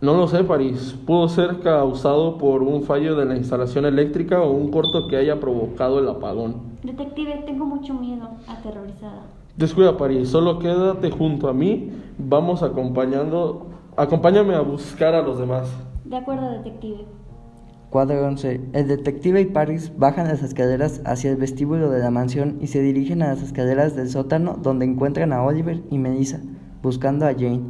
No 0.00 0.14
lo 0.14 0.28
sé, 0.28 0.44
París. 0.44 0.98
Pudo 1.06 1.28
ser 1.28 1.60
causado 1.60 2.36
por 2.38 2.62
un 2.62 2.82
fallo 2.82 3.16
de 3.16 3.24
la 3.24 3.36
instalación 3.36 3.86
eléctrica 3.86 4.42
o 4.42 4.50
un 4.50 4.70
corto 4.70 5.06
que 5.08 5.16
haya 5.16 5.40
provocado 5.40 5.98
el 5.98 6.08
apagón. 6.08 6.56
Detective, 6.82 7.42
tengo 7.46 7.64
mucho 7.64 7.94
miedo, 7.94 8.28
aterrorizada. 8.46 9.22
Descuida, 9.56 9.96
París. 9.96 10.28
Solo 10.28 10.58
quédate 10.58 11.10
junto 11.10 11.48
a 11.48 11.54
mí. 11.54 11.90
Vamos 12.18 12.62
acompañando. 12.62 13.68
Acompáñame 13.96 14.54
a 14.54 14.60
buscar 14.60 15.14
a 15.14 15.22
los 15.22 15.38
demás. 15.38 15.72
De 16.04 16.16
acuerdo, 16.16 16.50
detective. 16.50 17.06
Cuadro 17.94 18.26
11. 18.26 18.60
El 18.72 18.88
detective 18.88 19.40
y 19.40 19.44
Paris 19.46 19.92
bajan 19.96 20.26
las 20.26 20.42
escaleras 20.42 21.00
hacia 21.04 21.30
el 21.30 21.36
vestíbulo 21.36 21.90
de 21.90 22.00
la 22.00 22.10
mansión 22.10 22.58
y 22.60 22.66
se 22.66 22.82
dirigen 22.82 23.22
a 23.22 23.28
las 23.28 23.40
escaleras 23.40 23.94
del 23.94 24.10
sótano 24.10 24.58
donde 24.60 24.84
encuentran 24.84 25.32
a 25.32 25.44
Oliver 25.44 25.80
y 25.92 25.98
Melissa, 25.98 26.40
buscando 26.82 27.24
a 27.24 27.32
Jane. 27.32 27.62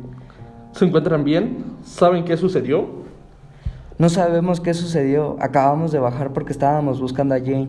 ¿Se 0.75 0.85
encuentran 0.85 1.23
bien? 1.23 1.77
¿Saben 1.85 2.25
qué 2.25 2.37
sucedió? 2.37 2.89
No 3.97 4.09
sabemos 4.09 4.61
qué 4.61 4.75
sucedió. 4.75 5.37
Acabamos 5.41 5.93
de 5.93 6.01
bajar 6.01 6.33
porque 6.33 6.51
estábamos 6.51 7.01
buscando 7.01 7.37
a 7.37 7.39
Jane. 7.39 7.69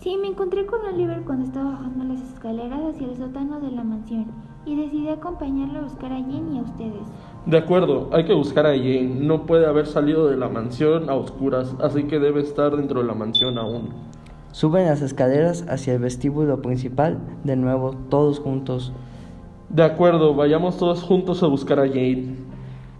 Sí, 0.00 0.16
me 0.16 0.28
encontré 0.28 0.64
con 0.64 0.80
Oliver 0.82 1.22
cuando 1.22 1.46
estaba 1.46 1.72
bajando 1.72 2.04
las 2.04 2.22
escaleras 2.22 2.78
hacia 2.94 3.08
el 3.08 3.16
sótano 3.16 3.58
de 3.58 3.72
la 3.72 3.82
mansión 3.82 4.26
y 4.64 4.76
decidí 4.76 5.08
acompañarlo 5.08 5.80
a 5.80 5.82
buscar 5.82 6.12
a 6.12 6.20
Jane 6.20 6.54
y 6.54 6.58
a 6.58 6.62
ustedes. 6.62 7.02
De 7.46 7.58
acuerdo, 7.58 8.10
hay 8.12 8.24
que 8.26 8.32
buscar 8.32 8.66
a 8.66 8.76
Jane. 8.76 9.16
No 9.20 9.44
puede 9.44 9.66
haber 9.66 9.88
salido 9.88 10.28
de 10.28 10.36
la 10.36 10.48
mansión 10.48 11.10
a 11.10 11.14
oscuras, 11.14 11.74
así 11.82 12.04
que 12.04 12.20
debe 12.20 12.42
estar 12.42 12.76
dentro 12.76 13.00
de 13.00 13.08
la 13.08 13.14
mansión 13.14 13.58
aún. 13.58 13.88
Suben 14.52 14.86
las 14.86 15.02
escaleras 15.02 15.66
hacia 15.68 15.94
el 15.94 15.98
vestíbulo 15.98 16.62
principal, 16.62 17.18
de 17.42 17.56
nuevo, 17.56 17.96
todos 18.08 18.38
juntos. 18.38 18.92
De 19.70 19.84
acuerdo, 19.84 20.34
vayamos 20.34 20.78
todos 20.78 21.04
juntos 21.04 21.44
a 21.44 21.46
buscar 21.46 21.78
a 21.78 21.86
Jane. 21.86 22.34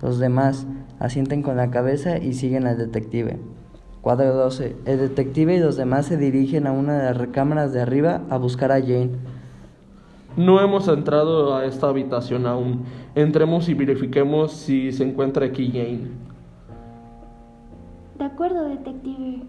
Los 0.00 0.20
demás 0.20 0.68
asienten 1.00 1.42
con 1.42 1.56
la 1.56 1.72
cabeza 1.72 2.18
y 2.18 2.32
siguen 2.34 2.64
al 2.64 2.78
detective. 2.78 3.40
Cuadro 4.02 4.32
12. 4.34 4.76
El 4.84 4.98
detective 5.00 5.56
y 5.56 5.58
los 5.58 5.76
demás 5.76 6.06
se 6.06 6.16
dirigen 6.16 6.68
a 6.68 6.72
una 6.72 6.96
de 6.96 7.04
las 7.06 7.16
recámaras 7.16 7.72
de 7.72 7.80
arriba 7.80 8.22
a 8.30 8.36
buscar 8.36 8.70
a 8.70 8.80
Jane. 8.80 9.10
No 10.36 10.60
hemos 10.60 10.86
entrado 10.86 11.56
a 11.56 11.64
esta 11.64 11.88
habitación 11.88 12.46
aún. 12.46 12.84
Entremos 13.16 13.68
y 13.68 13.74
verifiquemos 13.74 14.52
si 14.52 14.92
se 14.92 15.02
encuentra 15.02 15.46
aquí 15.46 15.72
Jane. 15.72 16.06
De 18.16 18.24
acuerdo, 18.24 18.68
detective. 18.68 19.42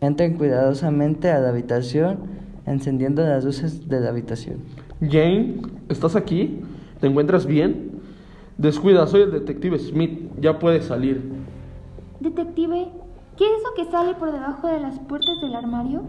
Entren 0.00 0.38
cuidadosamente 0.38 1.30
a 1.30 1.40
la 1.40 1.50
habitación, 1.50 2.20
encendiendo 2.64 3.22
las 3.22 3.44
luces 3.44 3.86
de 3.86 4.00
la 4.00 4.08
habitación. 4.08 4.85
Jane, 5.00 5.56
¿estás 5.90 6.16
aquí? 6.16 6.60
¿Te 7.00 7.06
encuentras 7.06 7.44
bien? 7.44 8.00
Descuida, 8.56 9.06
soy 9.06 9.22
el 9.22 9.30
detective 9.30 9.78
Smith. 9.78 10.30
Ya 10.40 10.58
puedes 10.58 10.86
salir. 10.86 11.22
Detective, 12.20 12.88
¿qué 13.36 13.44
es 13.44 13.50
eso 13.60 13.68
que 13.76 13.90
sale 13.90 14.14
por 14.14 14.32
debajo 14.32 14.68
de 14.68 14.80
las 14.80 14.98
puertas 15.00 15.38
del 15.42 15.54
armario? 15.54 16.00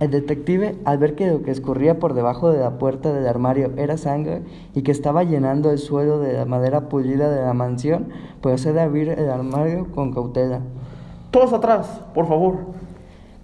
El 0.00 0.10
detective, 0.10 0.76
al 0.86 0.98
ver 0.98 1.14
que 1.14 1.26
lo 1.26 1.42
que 1.42 1.50
escurría 1.50 1.98
por 1.98 2.14
debajo 2.14 2.50
de 2.50 2.60
la 2.60 2.78
puerta 2.78 3.12
del 3.12 3.28
armario 3.28 3.72
era 3.76 3.98
sangre 3.98 4.42
y 4.74 4.82
que 4.82 4.90
estaba 4.90 5.22
llenando 5.22 5.70
el 5.70 5.78
suelo 5.78 6.18
de 6.18 6.32
la 6.32 6.46
madera 6.46 6.88
pulida 6.88 7.30
de 7.30 7.42
la 7.42 7.52
mansión, 7.52 8.08
procede 8.40 8.80
a 8.80 8.84
abrir 8.84 9.10
el 9.10 9.28
armario 9.28 9.88
con 9.94 10.12
cautela. 10.12 10.60
Todos 11.30 11.52
atrás, 11.52 12.00
por 12.14 12.26
favor. 12.26 12.56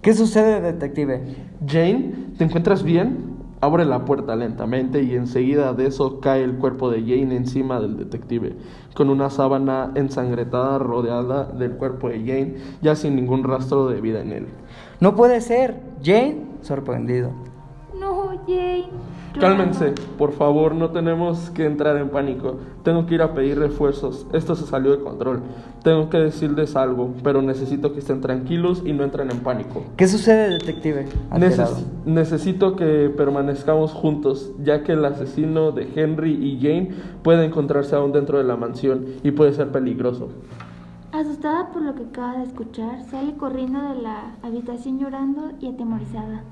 ¿Qué 0.01 0.15
sucede, 0.15 0.59
detective? 0.59 1.21
Jane, 1.65 2.15
¿te 2.37 2.45
encuentras 2.45 2.81
bien? 2.81 3.30
Abre 3.61 3.85
la 3.85 4.05
puerta 4.05 4.35
lentamente 4.35 5.03
y 5.03 5.13
enseguida 5.13 5.73
de 5.73 5.85
eso 5.85 6.19
cae 6.19 6.43
el 6.43 6.57
cuerpo 6.57 6.89
de 6.89 7.01
Jane 7.01 7.35
encima 7.35 7.79
del 7.79 7.95
detective, 7.95 8.55
con 8.95 9.11
una 9.11 9.29
sábana 9.29 9.91
ensangrentada 9.93 10.79
rodeada 10.79 11.43
del 11.45 11.73
cuerpo 11.73 12.09
de 12.09 12.19
Jane, 12.19 12.55
ya 12.81 12.95
sin 12.95 13.15
ningún 13.15 13.43
rastro 13.43 13.87
de 13.87 14.01
vida 14.01 14.21
en 14.21 14.31
él. 14.31 14.47
No 14.99 15.15
puede 15.15 15.41
ser. 15.41 15.79
Jane, 16.03 16.43
sorprendido. 16.61 17.29
No, 17.99 18.29
Jane. 18.47 18.89
Cálmense, 19.39 19.93
por 20.17 20.33
favor, 20.33 20.75
no 20.75 20.89
tenemos 20.89 21.49
que 21.51 21.65
entrar 21.65 21.95
en 21.97 22.09
pánico. 22.09 22.57
Tengo 22.83 23.05
que 23.05 23.15
ir 23.15 23.21
a 23.21 23.33
pedir 23.33 23.57
refuerzos. 23.57 24.27
Esto 24.33 24.55
se 24.55 24.65
salió 24.65 24.91
de 24.91 24.99
control. 25.03 25.41
Tengo 25.83 26.09
que 26.09 26.17
decirles 26.17 26.75
algo, 26.75 27.13
pero 27.23 27.41
necesito 27.41 27.93
que 27.93 27.99
estén 27.99 28.19
tranquilos 28.21 28.83
y 28.85 28.93
no 28.93 29.03
entren 29.03 29.31
en 29.31 29.39
pánico. 29.39 29.83
¿Qué 29.95 30.07
sucede, 30.07 30.49
detective? 30.49 31.07
Neces- 31.31 31.85
necesito 32.05 32.75
que 32.75 33.09
permanezcamos 33.15 33.93
juntos, 33.93 34.51
ya 34.63 34.83
que 34.83 34.91
el 34.93 35.05
asesino 35.05 35.71
de 35.71 35.87
Henry 35.95 36.33
y 36.33 36.59
Jane 36.61 36.89
puede 37.23 37.45
encontrarse 37.45 37.95
aún 37.95 38.11
dentro 38.11 38.37
de 38.37 38.43
la 38.43 38.57
mansión 38.57 39.05
y 39.23 39.31
puede 39.31 39.53
ser 39.53 39.69
peligroso. 39.71 40.29
Asustada 41.13 41.71
por 41.71 41.81
lo 41.81 41.93
que 41.95 42.03
acaba 42.03 42.37
de 42.37 42.43
escuchar, 42.43 43.01
sale 43.09 43.33
corriendo 43.35 43.81
de 43.81 44.01
la 44.01 44.35
habitación 44.43 44.99
llorando 44.99 45.51
y 45.59 45.67
atemorizada. 45.67 46.43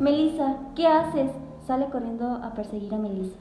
Melissa, 0.00 0.56
¿qué 0.74 0.86
haces? 0.86 1.30
Sale 1.68 1.84
corriendo 1.92 2.24
a 2.24 2.54
perseguir 2.54 2.94
a 2.94 2.96
Melissa. 2.96 3.36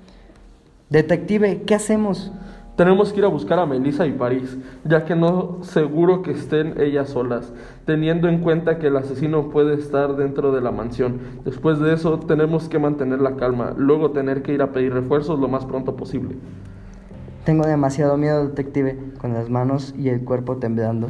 Detective, 0.90 1.62
¿qué 1.66 1.76
hacemos? 1.76 2.30
Tenemos 2.76 3.14
que 3.14 3.20
ir 3.20 3.26
a 3.26 3.30
buscar 3.30 3.58
a 3.58 3.66
Melissa 3.66 4.06
y 4.06 4.12
París, 4.12 4.58
ya 4.84 5.06
que 5.06 5.16
no 5.16 5.60
seguro 5.62 6.24
que 6.24 6.32
estén 6.32 6.74
ellas 6.78 7.12
solas, 7.12 7.54
teniendo 7.86 8.28
en 8.28 8.42
cuenta 8.42 8.80
que 8.80 8.88
el 8.88 8.98
asesino 8.98 9.50
puede 9.50 9.76
estar 9.76 10.18
dentro 10.18 10.52
de 10.52 10.60
la 10.60 10.72
mansión. 10.72 11.20
Después 11.46 11.80
de 11.80 11.94
eso, 11.94 12.20
tenemos 12.20 12.68
que 12.68 12.80
mantener 12.80 13.22
la 13.22 13.38
calma, 13.38 13.74
luego 13.78 14.12
tener 14.12 14.42
que 14.42 14.52
ir 14.52 14.62
a 14.62 14.74
pedir 14.74 14.94
refuerzos 14.94 15.40
lo 15.40 15.48
más 15.48 15.64
pronto 15.64 15.96
posible. 15.96 16.36
Tengo 17.46 17.66
demasiado 17.66 18.18
miedo, 18.18 18.46
detective, 18.46 19.00
con 19.22 19.32
las 19.32 19.50
manos 19.50 19.96
y 19.98 20.10
el 20.10 20.26
cuerpo 20.26 20.58
temblando. 20.58 21.08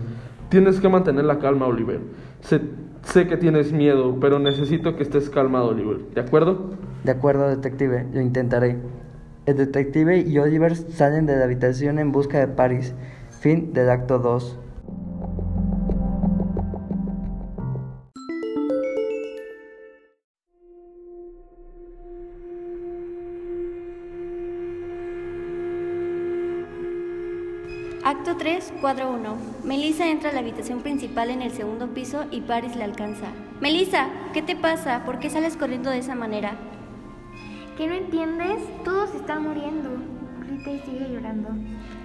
Tienes 0.50 0.80
que 0.80 0.88
mantener 0.88 1.26
la 1.26 1.40
calma, 1.40 1.66
Oliver. 1.66 2.00
Sé, 2.42 2.62
sé 3.02 3.26
que 3.26 3.38
tienes 3.38 3.72
miedo, 3.74 4.18
pero 4.22 4.38
necesito 4.38 4.96
que 4.96 5.02
estés 5.02 5.32
calmado, 5.32 5.70
Oliver. 5.70 5.98
¿De 6.14 6.22
acuerdo? 6.22 6.78
De 7.08 7.14
acuerdo, 7.14 7.48
detective, 7.48 8.06
lo 8.12 8.20
intentaré. 8.20 8.76
El 9.46 9.56
detective 9.56 10.20
y 10.20 10.40
Oliver 10.40 10.76
salen 10.76 11.26
de 11.26 11.38
la 11.38 11.46
habitación 11.46 12.00
en 12.00 12.12
busca 12.12 12.38
de 12.38 12.50
Paris. 12.50 12.94
Fin 13.30 13.72
del 13.72 13.90
acto 13.90 14.20
2. 14.20 14.60
Acto 28.04 28.36
3, 28.36 28.74
cuadro 28.82 29.14
1. 29.14 29.38
Melissa 29.64 30.10
entra 30.10 30.32
a 30.32 30.34
la 30.34 30.40
habitación 30.40 30.82
principal 30.82 31.30
en 31.30 31.42
el 31.42 31.52
segundo 31.52 31.88
piso 31.94 32.26
y 32.32 32.42
Paris 32.42 32.76
la 32.76 32.84
alcanza. 32.84 33.28
Melissa, 33.62 34.10
¿qué 34.34 34.42
te 34.42 34.58
pasa? 34.58 35.06
¿Por 35.06 35.20
qué 35.20 35.30
sales 35.30 35.56
corriendo 35.56 35.90
de 35.90 36.00
esa 36.00 36.14
manera? 36.14 36.58
¿Qué 37.78 37.86
no 37.86 37.94
entiendes? 37.94 38.60
Todos 38.84 39.14
están 39.14 39.44
muriendo. 39.44 39.92
Grita 40.48 40.72
y 40.72 40.80
sigue 40.80 41.14
llorando. 41.14 41.50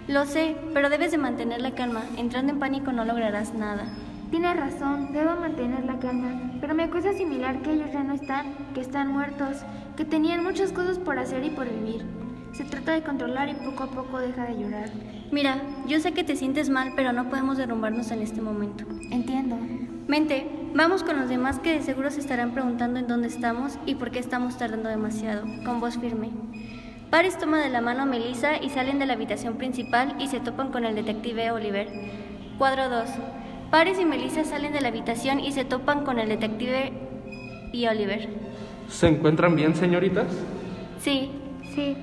Lo 0.06 0.26
sé, 0.26 0.54
pero 0.74 0.90
debes 0.90 1.12
de 1.12 1.16
mantener 1.16 1.62
la 1.62 1.70
calma. 1.70 2.02
Entrando 2.18 2.52
en 2.52 2.58
pánico 2.58 2.92
no 2.92 3.06
lograrás 3.06 3.54
nada. 3.54 3.86
Tienes 4.30 4.54
razón, 4.54 5.14
debo 5.14 5.34
mantener 5.36 5.84
la 5.84 5.98
calma, 5.98 6.52
pero 6.60 6.74
me 6.74 6.90
cuesta 6.90 7.10
asimilar 7.10 7.62
que 7.62 7.72
ellos 7.72 7.90
ya 7.90 8.02
no 8.02 8.12
están, 8.12 8.54
que 8.74 8.82
están 8.82 9.08
muertos, 9.08 9.58
que 9.96 10.04
tenían 10.04 10.42
muchas 10.44 10.72
cosas 10.72 10.98
por 10.98 11.18
hacer 11.18 11.42
y 11.42 11.50
por 11.50 11.66
vivir. 11.66 12.04
Se 12.52 12.64
trata 12.64 12.92
de 12.92 13.02
controlar 13.02 13.48
y 13.48 13.54
poco 13.54 13.84
a 13.84 13.90
poco 13.90 14.18
deja 14.18 14.44
de 14.44 14.58
llorar. 14.62 14.90
Mira, 15.30 15.62
yo 15.86 16.00
sé 16.00 16.12
que 16.12 16.24
te 16.24 16.36
sientes 16.36 16.68
mal, 16.68 16.92
pero 16.96 17.14
no 17.14 17.30
podemos 17.30 17.56
derrumbarnos 17.56 18.10
en 18.10 18.20
este 18.20 18.42
momento. 18.42 18.84
Entiendo. 19.10 19.56
Mente, 20.06 20.46
vamos 20.74 21.02
con 21.02 21.18
los 21.18 21.28
demás 21.28 21.58
que 21.58 21.72
de 21.74 21.82
seguro 21.82 22.10
se 22.10 22.20
estarán 22.20 22.52
preguntando 22.52 22.98
en 22.98 23.06
dónde 23.06 23.28
estamos 23.28 23.78
y 23.86 23.94
por 23.94 24.10
qué 24.10 24.18
estamos 24.18 24.56
tardando 24.58 24.88
demasiado, 24.88 25.44
con 25.64 25.80
voz 25.80 25.98
firme. 25.98 26.30
Paris 27.10 27.36
toma 27.38 27.60
de 27.60 27.68
la 27.68 27.80
mano 27.80 28.02
a 28.02 28.06
Melissa 28.06 28.56
y 28.62 28.70
salen 28.70 28.98
de 28.98 29.06
la 29.06 29.12
habitación 29.12 29.54
principal 29.54 30.14
y 30.18 30.28
se 30.28 30.40
topan 30.40 30.70
con 30.70 30.84
el 30.84 30.94
detective 30.94 31.50
Oliver. 31.50 31.88
Cuadro 32.58 32.88
2. 32.88 33.08
Paris 33.70 33.98
y 34.00 34.04
Melissa 34.04 34.44
salen 34.44 34.72
de 34.72 34.80
la 34.80 34.88
habitación 34.88 35.40
y 35.40 35.52
se 35.52 35.64
topan 35.64 36.04
con 36.04 36.18
el 36.18 36.28
detective 36.28 36.92
y 37.72 37.86
Oliver. 37.86 38.28
¿Se 38.88 39.08
encuentran 39.08 39.56
bien, 39.56 39.74
señoritas? 39.74 40.26
Sí, 40.98 41.30
Sí. 41.74 41.96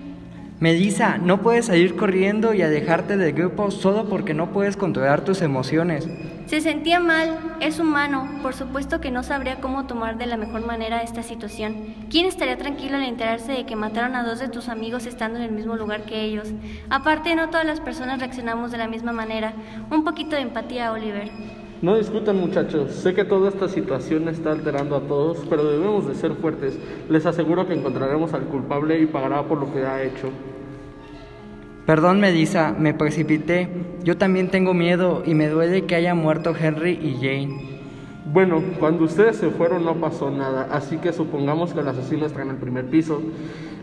Melissa, 0.60 1.18
no 1.18 1.42
puedes 1.42 1.68
salir 1.68 1.96
corriendo 1.96 2.54
y 2.54 2.62
alejarte 2.62 3.16
del 3.16 3.34
grupo 3.34 3.72
solo 3.72 4.10
porque 4.10 4.34
no 4.34 4.52
puedes 4.52 4.76
controlar 4.76 5.24
tus 5.24 5.42
emociones. 5.42 6.10
Se 6.50 6.62
sentía 6.62 7.00
mal, 7.00 7.38
es 7.60 7.80
humano, 7.80 8.28
por 8.42 8.56
supuesto 8.56 9.00
que 9.00 9.12
no 9.12 9.22
sabría 9.22 9.62
cómo 9.62 9.86
tomar 9.86 10.18
de 10.18 10.26
la 10.26 10.36
mejor 10.36 10.66
manera 10.66 11.04
esta 11.04 11.22
situación. 11.22 11.94
¿Quién 12.10 12.26
estaría 12.26 12.58
tranquilo 12.58 12.98
al 12.98 13.04
enterarse 13.04 13.52
de 13.52 13.68
que 13.68 13.76
mataron 13.76 14.16
a 14.16 14.24
dos 14.24 14.40
de 14.40 14.50
tus 14.50 14.68
amigos 14.68 15.06
estando 15.06 15.38
en 15.38 15.46
el 15.46 15.52
mismo 15.52 15.76
lugar 15.76 16.06
que 16.06 16.24
ellos? 16.24 16.48
Aparte, 16.90 17.36
no 17.36 17.52
todas 17.52 17.68
las 17.68 17.80
personas 17.80 18.18
reaccionamos 18.18 18.72
de 18.72 18.80
la 18.80 18.88
misma 18.88 19.12
manera. 19.12 19.54
Un 19.92 20.04
poquito 20.04 20.36
de 20.36 20.42
empatía, 20.42 20.92
Oliver. 20.92 21.30
No 21.84 21.96
discutan 21.96 22.38
muchachos, 22.38 22.94
sé 22.94 23.14
que 23.14 23.26
toda 23.26 23.50
esta 23.50 23.68
situación 23.68 24.28
está 24.28 24.52
alterando 24.52 24.96
a 24.96 25.02
todos, 25.02 25.46
pero 25.52 25.64
debemos 25.70 26.08
de 26.08 26.16
ser 26.16 26.34
fuertes. 26.34 26.80
Les 27.10 27.28
aseguro 27.28 27.68
que 27.68 27.76
encontraremos 27.76 28.34
al 28.34 28.46
culpable 28.46 29.00
y 29.00 29.06
pagará 29.06 29.44
por 29.44 29.60
lo 29.60 29.72
que 29.72 29.86
ha 29.86 30.02
hecho. 30.02 30.32
Perdón, 31.90 32.20
Melissa, 32.20 32.76
me 32.78 32.94
precipité. 32.94 33.68
Yo 34.04 34.16
también 34.16 34.50
tengo 34.50 34.76
miedo 34.76 35.24
y 35.26 35.34
me 35.34 35.50
duele 35.50 35.86
que 35.86 35.96
haya 35.96 36.14
muerto 36.14 36.54
Henry 36.56 36.92
y 36.92 37.16
Jane. 37.16 37.82
Bueno, 38.32 38.62
cuando 38.80 39.06
ustedes 39.06 39.38
se 39.38 39.50
fueron 39.50 39.86
no 39.86 39.96
pasó 39.96 40.30
nada, 40.30 40.68
así 40.72 40.98
que 40.98 41.12
supongamos 41.12 41.74
que 41.74 41.80
el 41.80 41.88
asesino 41.88 42.28
está 42.28 42.44
en 42.44 42.52
el 42.52 42.58
primer 42.58 42.86
piso, 42.92 43.24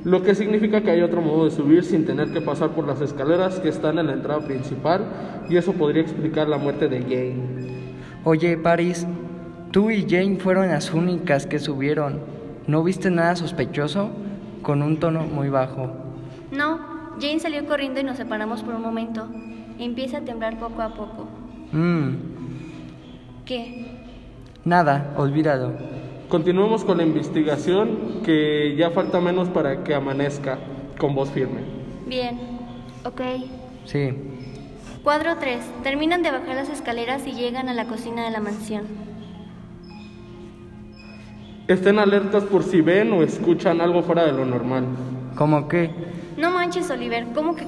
lo 0.05 0.23
que 0.23 0.37
significa 0.37 0.83
que 0.83 0.93
hay 0.93 1.03
otro 1.03 1.21
modo 1.21 1.47
de 1.47 1.51
subir 1.51 1.83
sin 1.83 2.07
tener 2.07 2.31
que 2.33 2.41
pasar 2.41 2.77
por 2.77 2.87
las 2.87 3.01
escaleras 3.01 3.59
que 3.59 3.71
están 3.71 3.99
en 3.99 4.07
la 4.07 4.13
entrada 4.13 4.47
principal 4.47 5.05
y 5.49 5.57
eso 5.57 5.73
podría 5.73 6.03
explicar 6.03 6.49
la 6.49 6.59
muerte 6.59 6.87
de 6.87 7.01
Jane. 7.01 7.91
Oye, 8.23 8.57
Paris, 8.57 9.05
tú 9.73 9.91
y 9.91 10.09
Jane 10.09 10.37
fueron 10.37 10.69
las 10.69 10.95
únicas 10.95 11.45
que 11.45 11.59
subieron. 11.59 12.21
¿No 12.69 12.85
viste 12.85 13.11
nada 13.11 13.35
sospechoso? 13.35 14.11
Con 14.63 14.83
un 14.83 15.01
tono 15.01 15.25
muy 15.25 15.49
bajo. 15.49 15.91
No, 16.53 16.96
Jane 17.21 17.41
salió 17.41 17.65
corriendo 17.67 18.01
y 18.01 18.05
nos 18.05 18.17
separamos 18.17 18.63
por 18.63 18.75
un 18.75 18.83
momento. 18.83 19.27
Empieza 19.79 20.19
a 20.19 20.21
temblar 20.23 20.59
poco 20.59 20.83
a 20.83 20.89
poco. 20.95 21.27
Mmm, 21.73 22.15
¿Qué? 23.45 23.87
nada, 24.65 25.15
olvídalo. 25.17 25.73
Continuemos 26.29 26.85
con 26.85 26.97
la 26.99 27.05
investigación 27.05 28.23
que 28.25 28.75
ya 28.77 28.91
falta 28.91 29.21
menos 29.21 29.49
para 29.49 29.85
que 29.85 29.95
amanezca 29.95 30.59
con 30.99 31.15
voz 31.15 31.31
firme. 31.31 31.61
Bien. 32.07 32.39
Ok. 33.05 33.21
Sí. 33.85 34.13
Cuadro 35.05 35.37
3. 35.39 35.61
Terminan 35.85 36.23
de 36.25 36.33
bajar 36.33 36.57
las 36.57 36.69
escaleras 36.69 37.25
y 37.29 37.33
llegan 37.33 37.69
a 37.69 37.75
la 37.75 37.85
cocina 37.85 38.25
de 38.25 38.33
la 38.33 38.41
mansión. 38.41 38.83
Estén 41.69 41.99
alertas 42.01 42.43
por 42.45 42.65
si 42.65 42.81
ven 42.81 43.13
o 43.13 43.23
escuchan 43.23 43.81
algo 43.81 44.03
fuera 44.03 44.25
de 44.25 44.33
lo 44.33 44.45
normal. 44.45 44.85
¿Cómo 45.37 45.69
qué? 45.69 45.91
No 46.37 46.51
manches, 46.51 46.91
Oliver, 46.91 47.29
¿cómo 47.35 47.57
que, 47.57 47.65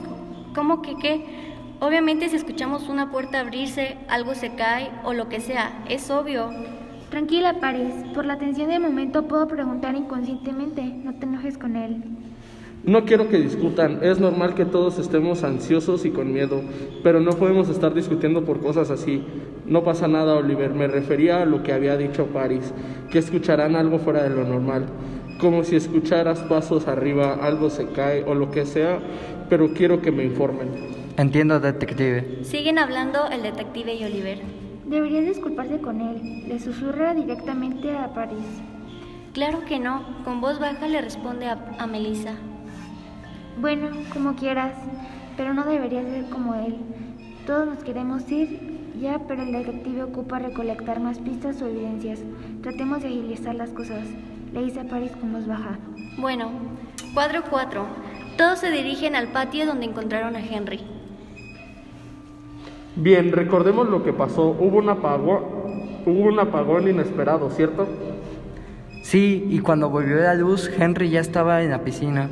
cómo 0.55 0.83
que 0.83 0.97
qué? 0.97 1.25
Obviamente 1.81 2.29
si 2.29 2.37
escuchamos 2.37 2.89
una 2.89 3.11
puerta 3.11 3.41
abrirse, 3.41 3.97
algo 4.09 4.35
se 4.35 4.55
cae 4.55 4.91
o 5.05 5.15
lo 5.15 5.29
que 5.29 5.41
sea, 5.41 5.85
es 5.89 6.11
obvio. 6.11 6.51
Tranquila, 7.09 7.61
Paris. 7.61 7.95
Por 8.15 8.27
la 8.27 8.37
tensión 8.37 8.69
del 8.69 8.83
momento 8.83 9.27
puedo 9.27 9.49
preguntar 9.49 9.97
inconscientemente. 9.97 10.83
No 10.83 11.15
te 11.15 11.25
enojes 11.25 11.57
con 11.57 11.77
él. 11.77 12.03
No 12.85 13.05
quiero 13.05 13.29
que 13.29 13.39
discutan, 13.39 13.99
es 14.03 14.21
normal 14.21 14.55
que 14.55 14.65
todos 14.65 14.99
estemos 14.99 15.43
ansiosos 15.43 16.05
y 16.05 16.11
con 16.11 16.33
miedo, 16.33 16.63
pero 17.03 17.21
no 17.21 17.33
podemos 17.33 17.69
estar 17.69 17.93
discutiendo 17.93 18.45
por 18.45 18.61
cosas 18.61 18.91
así. 18.91 19.23
No 19.67 19.83
pasa 19.83 20.07
nada, 20.07 20.37
Oliver, 20.37 20.73
me 20.75 20.87
refería 20.87 21.43
a 21.43 21.45
lo 21.45 21.63
que 21.63 21.73
había 21.73 21.97
dicho 21.97 22.27
Paris, 22.27 22.73
que 23.11 23.19
escucharán 23.19 23.75
algo 23.75 23.99
fuera 23.99 24.23
de 24.23 24.31
lo 24.31 24.45
normal, 24.45 24.87
como 25.39 25.65
si 25.65 25.77
escucharas 25.77 26.41
pasos 26.41 26.89
arriba, 26.89 27.39
algo 27.43 27.71
se 27.71 27.87
cae 27.89 28.25
o 28.25 28.35
lo 28.35 28.51
que 28.51 28.67
sea, 28.67 29.01
pero 29.49 29.73
quiero 29.73 30.03
que 30.03 30.13
me 30.13 30.25
informen. 30.25 30.69
Entiendo, 31.17 31.59
detective. 31.61 32.41
Siguen 32.43 32.79
hablando 32.79 33.27
el 33.29 33.43
detective 33.43 33.95
y 33.95 34.05
Oliver. 34.05 34.41
Deberías 34.87 35.27
disculparse 35.27 35.79
con 35.79 36.01
él. 36.01 36.49
Le 36.49 36.59
susurra 36.61 37.15
directamente 37.15 37.97
a 37.97 38.13
Paris. 38.15 38.45
Claro 39.33 39.65
que 39.65 39.79
no, 39.79 40.05
con 40.25 40.41
voz 40.41 40.59
baja 40.59 40.89
le 40.89 41.01
responde 41.01 41.47
a, 41.47 41.59
a 41.79 41.87
Melissa. 41.87 42.35
Bueno, 43.61 43.89
como 44.13 44.35
quieras, 44.37 44.75
pero 45.37 45.55
no 45.55 45.65
deberías 45.65 46.07
ser 46.07 46.25
como 46.31 46.55
él. 46.55 46.77
Todos 47.47 47.67
nos 47.67 47.85
queremos 47.85 48.31
ir 48.31 48.79
ya, 49.01 49.21
pero 49.27 49.43
el 49.43 49.53
detective 49.53 50.03
ocupa 50.03 50.39
recolectar 50.39 51.01
más 51.01 51.19
pistas 51.19 51.61
o 51.63 51.67
evidencias. 51.67 52.21
Tratemos 52.63 53.03
de 53.03 53.09
agilizar 53.09 53.55
las 53.55 53.71
cosas, 53.71 54.07
le 54.53 54.63
dice 54.65 54.81
a 54.81 54.85
Paris 54.85 55.13
con 55.21 55.33
voz 55.33 55.47
baja. 55.47 55.79
Bueno, 56.19 56.51
cuadro 57.15 57.43
4. 57.49 57.85
Todos 58.37 58.61
se 58.61 58.71
dirigen 58.71 59.17
al 59.17 59.29
patio 59.29 59.67
donde 59.67 59.87
encontraron 59.87 60.37
a 60.37 60.41
Henry. 60.41 60.81
Bien, 62.97 63.33
recordemos 63.33 63.89
lo 63.89 64.03
que 64.03 64.13
pasó, 64.13 64.57
hubo 64.59 64.79
un 64.79 64.89
apagón, 64.89 65.43
hubo 66.05 66.29
un 66.29 66.39
apagón 66.41 66.89
inesperado, 66.89 67.51
¿cierto? 67.51 67.87
Sí, 69.03 69.47
y 69.49 69.61
cuando 69.61 69.89
volvió 69.89 70.17
la 70.17 70.35
luz, 70.35 70.71
Henry 70.79 71.11
ya 71.11 71.21
estaba 71.21 71.63
en 71.63 71.71
la 71.71 71.85
piscina. 71.85 72.29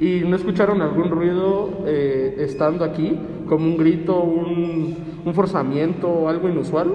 ¿Y 0.00 0.20
no 0.20 0.36
escucharon 0.36 0.82
algún 0.82 1.10
ruido 1.10 1.84
eh, 1.86 2.36
estando 2.40 2.84
aquí? 2.84 3.18
¿Como 3.48 3.66
un 3.66 3.76
grito, 3.76 4.20
un, 4.20 4.96
un 5.24 5.34
forzamiento 5.34 6.08
o 6.08 6.28
algo 6.28 6.48
inusual? 6.48 6.94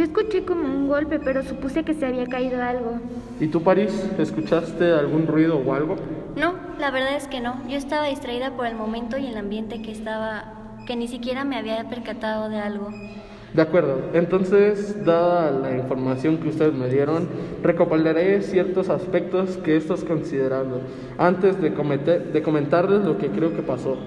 Yo 0.00 0.04
escuché 0.04 0.46
como 0.46 0.62
un 0.64 0.88
golpe, 0.88 1.20
pero 1.20 1.42
supuse 1.42 1.84
que 1.84 1.92
se 1.92 2.06
había 2.06 2.24
caído 2.26 2.62
algo. 2.62 2.92
¿Y 3.38 3.48
tú, 3.48 3.62
París, 3.62 3.92
escuchaste 4.18 4.92
algún 4.94 5.26
ruido 5.26 5.58
o 5.58 5.74
algo? 5.74 5.96
No, 6.36 6.54
la 6.78 6.90
verdad 6.90 7.16
es 7.16 7.26
que 7.26 7.42
no. 7.42 7.60
Yo 7.68 7.76
estaba 7.76 8.06
distraída 8.06 8.52
por 8.56 8.64
el 8.66 8.76
momento 8.76 9.18
y 9.18 9.26
el 9.26 9.36
ambiente 9.36 9.82
que 9.82 9.92
estaba, 9.92 10.54
que 10.86 10.96
ni 10.96 11.06
siquiera 11.06 11.44
me 11.44 11.56
había 11.58 11.86
percatado 11.90 12.48
de 12.48 12.56
algo. 12.56 12.88
De 13.52 13.60
acuerdo, 13.60 14.00
entonces, 14.14 15.04
dada 15.04 15.50
la 15.50 15.76
información 15.76 16.38
que 16.38 16.48
ustedes 16.48 16.72
me 16.72 16.88
dieron, 16.88 17.28
recopilaré 17.62 18.40
ciertos 18.40 18.88
aspectos 18.88 19.58
que 19.58 19.76
estás 19.76 20.02
considerando 20.02 20.80
antes 21.18 21.60
de, 21.60 21.74
cometer- 21.74 22.32
de 22.32 22.40
comentarles 22.42 23.04
lo 23.04 23.18
que 23.18 23.28
creo 23.28 23.54
que 23.54 23.60
pasó. 23.60 23.98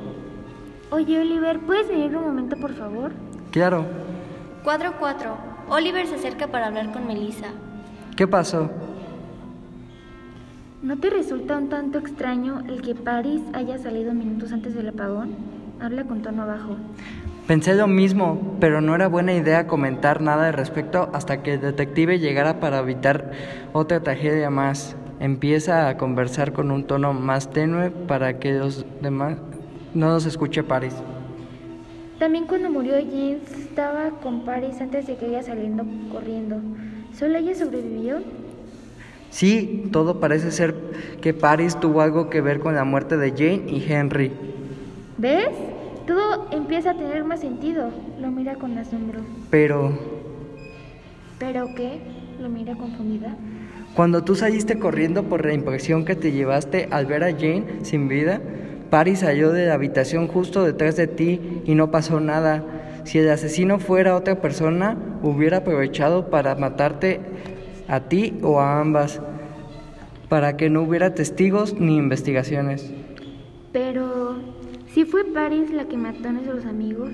Oye, 0.90 1.20
Oliver, 1.22 1.60
¿puedes 1.60 1.88
venir 1.88 2.18
un 2.18 2.24
momento, 2.24 2.58
por 2.58 2.74
favor? 2.74 3.12
Claro. 3.52 3.86
Cuadro 4.64 4.94
4. 5.00 5.53
Oliver 5.70 6.08
se 6.08 6.16
acerca 6.16 6.48
para 6.48 6.68
hablar 6.68 6.92
con 6.92 7.08
Melissa. 7.08 7.48
¿Qué 8.16 8.28
pasó? 8.28 8.70
¿No 10.82 10.98
te 10.98 11.10
resulta 11.10 11.58
un 11.58 11.70
tanto 11.70 11.98
extraño 11.98 12.62
el 12.68 12.82
que 12.82 12.94
Paris 12.94 13.42
haya 13.54 13.78
salido 13.78 14.14
minutos 14.14 14.52
antes 14.52 14.76
del 14.76 14.90
apagón? 14.90 15.32
Habla 15.80 16.04
con 16.04 16.22
tono 16.22 16.46
bajo. 16.46 16.76
Pensé 17.48 17.74
lo 17.76 17.88
mismo, 17.88 18.58
pero 18.60 18.82
no 18.82 18.94
era 18.94 19.08
buena 19.08 19.34
idea 19.34 19.68
comentar 19.68 20.22
nada 20.22 20.48
al 20.48 20.54
respecto 20.54 21.10
hasta 21.14 21.42
que 21.42 21.56
el 21.56 21.62
detective 21.62 22.20
llegara 22.20 22.60
para 22.60 22.80
evitar 22.80 23.32
otra 23.74 24.02
tragedia 24.02 24.50
más. 24.50 24.96
Empieza 25.20 25.88
a 25.88 25.98
conversar 25.98 26.54
con 26.54 26.72
un 26.72 26.86
tono 26.86 27.14
más 27.14 27.50
tenue 27.50 27.90
para 27.90 28.40
que 28.40 28.54
los 28.54 28.86
demás 29.02 29.38
no 29.94 30.08
nos 30.08 30.26
escuche 30.26 30.64
Paris. 30.64 30.94
También 32.20 32.46
cuando 32.46 32.70
murió 32.70 32.94
James 32.96 33.42
estaba 33.60 34.12
con 34.22 34.46
Paris 34.46 34.80
antes 34.80 35.08
de 35.08 35.16
que 35.18 35.28
ella 35.28 35.44
saliendo 35.44 35.84
corriendo. 36.12 36.58
¿Solo 37.18 37.38
ella 37.38 37.54
sobrevivió? 37.56 38.20
Sí, 39.30 39.90
todo 39.92 40.20
parece 40.20 40.52
ser 40.52 40.76
que 41.22 41.34
Paris 41.34 41.76
tuvo 41.80 42.02
algo 42.02 42.30
que 42.30 42.42
ver 42.42 42.60
con 42.60 42.76
la 42.76 42.84
muerte 42.84 43.18
de 43.18 43.32
Jane 43.32 43.70
y 43.72 43.84
Henry. 43.92 44.32
¿Ves? 45.18 45.50
Todo 46.08 46.48
empieza 46.52 46.92
a 46.92 46.98
tener 46.98 47.24
más 47.24 47.40
sentido. 47.42 47.90
Lo 48.22 48.30
mira 48.32 48.56
con 48.56 48.78
asombro. 48.78 49.22
Pero 49.50 49.92
¿Pero 51.40 51.66
qué? 51.76 52.00
Lo 52.40 52.50
mira 52.50 52.76
confundida. 52.76 53.36
cuando 53.96 54.24
tú 54.24 54.36
saliste 54.36 54.78
corriendo 54.80 55.24
por 55.24 55.46
la 55.46 55.54
impresión 55.54 56.06
que 56.06 56.16
te 56.16 56.32
llevaste 56.32 56.88
al 56.92 57.06
ver 57.06 57.24
a 57.24 57.32
Jane 57.32 57.64
sin 57.84 58.08
vida, 58.08 58.40
Paris 58.94 59.22
salió 59.22 59.52
de 59.52 59.66
la 59.66 59.74
habitación 59.74 60.28
justo 60.28 60.64
detrás 60.64 60.96
de 60.96 61.08
ti 61.08 61.42
y 61.66 61.74
no 61.74 61.90
pasó 61.90 62.20
nada. 62.20 62.64
Si 63.06 63.18
el 63.18 63.28
asesino 63.28 63.80
fuera 63.80 64.16
otra 64.16 64.40
persona, 64.40 64.96
hubiera 65.24 65.58
aprovechado 65.58 66.30
para 66.30 66.54
matarte 66.54 67.20
a 67.88 68.02
ti 68.02 68.38
o 68.44 68.60
a 68.60 68.80
ambas, 68.80 69.20
para 70.30 70.58
que 70.58 70.70
no 70.70 70.84
hubiera 70.84 71.16
testigos 71.16 71.74
ni 71.74 71.98
investigaciones. 71.98 72.94
Pero, 73.72 74.36
si 74.94 75.06
fue 75.06 75.26
Paris 75.26 75.72
la 75.72 75.86
que 75.86 75.98
mató 75.98 76.30
a 76.30 76.34
nuestros 76.34 76.64
amigos, 76.68 77.10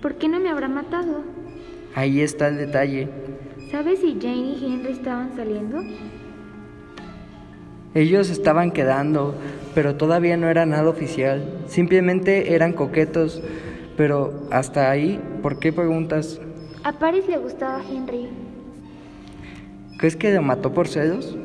¿por 0.00 0.18
qué 0.18 0.28
no 0.28 0.38
me 0.38 0.50
habrá 0.50 0.68
matado? 0.68 1.24
Ahí 1.96 2.20
está 2.20 2.46
el 2.46 2.58
detalle. 2.58 3.08
¿Sabes 3.72 3.98
si 4.02 4.18
Jane 4.22 4.52
y 4.52 4.64
Henry 4.64 4.92
estaban 4.92 5.34
saliendo? 5.34 5.80
Ellos 7.94 8.30
estaban 8.30 8.70
quedando, 8.70 9.34
pero 9.78 9.94
todavía 9.94 10.36
no 10.36 10.48
era 10.48 10.66
nada 10.66 10.90
oficial. 10.90 11.62
Simplemente 11.68 12.52
eran 12.56 12.72
coquetos. 12.72 13.40
Pero 13.96 14.48
hasta 14.50 14.90
ahí, 14.90 15.20
¿por 15.40 15.60
qué 15.60 15.72
preguntas? 15.72 16.40
A 16.82 16.94
Paris 16.94 17.28
le 17.28 17.38
gustaba 17.38 17.80
Henry. 17.88 18.26
¿Crees 19.96 20.16
que 20.16 20.34
lo 20.34 20.42
mató 20.42 20.74
por 20.74 20.88
celos? 20.88 21.36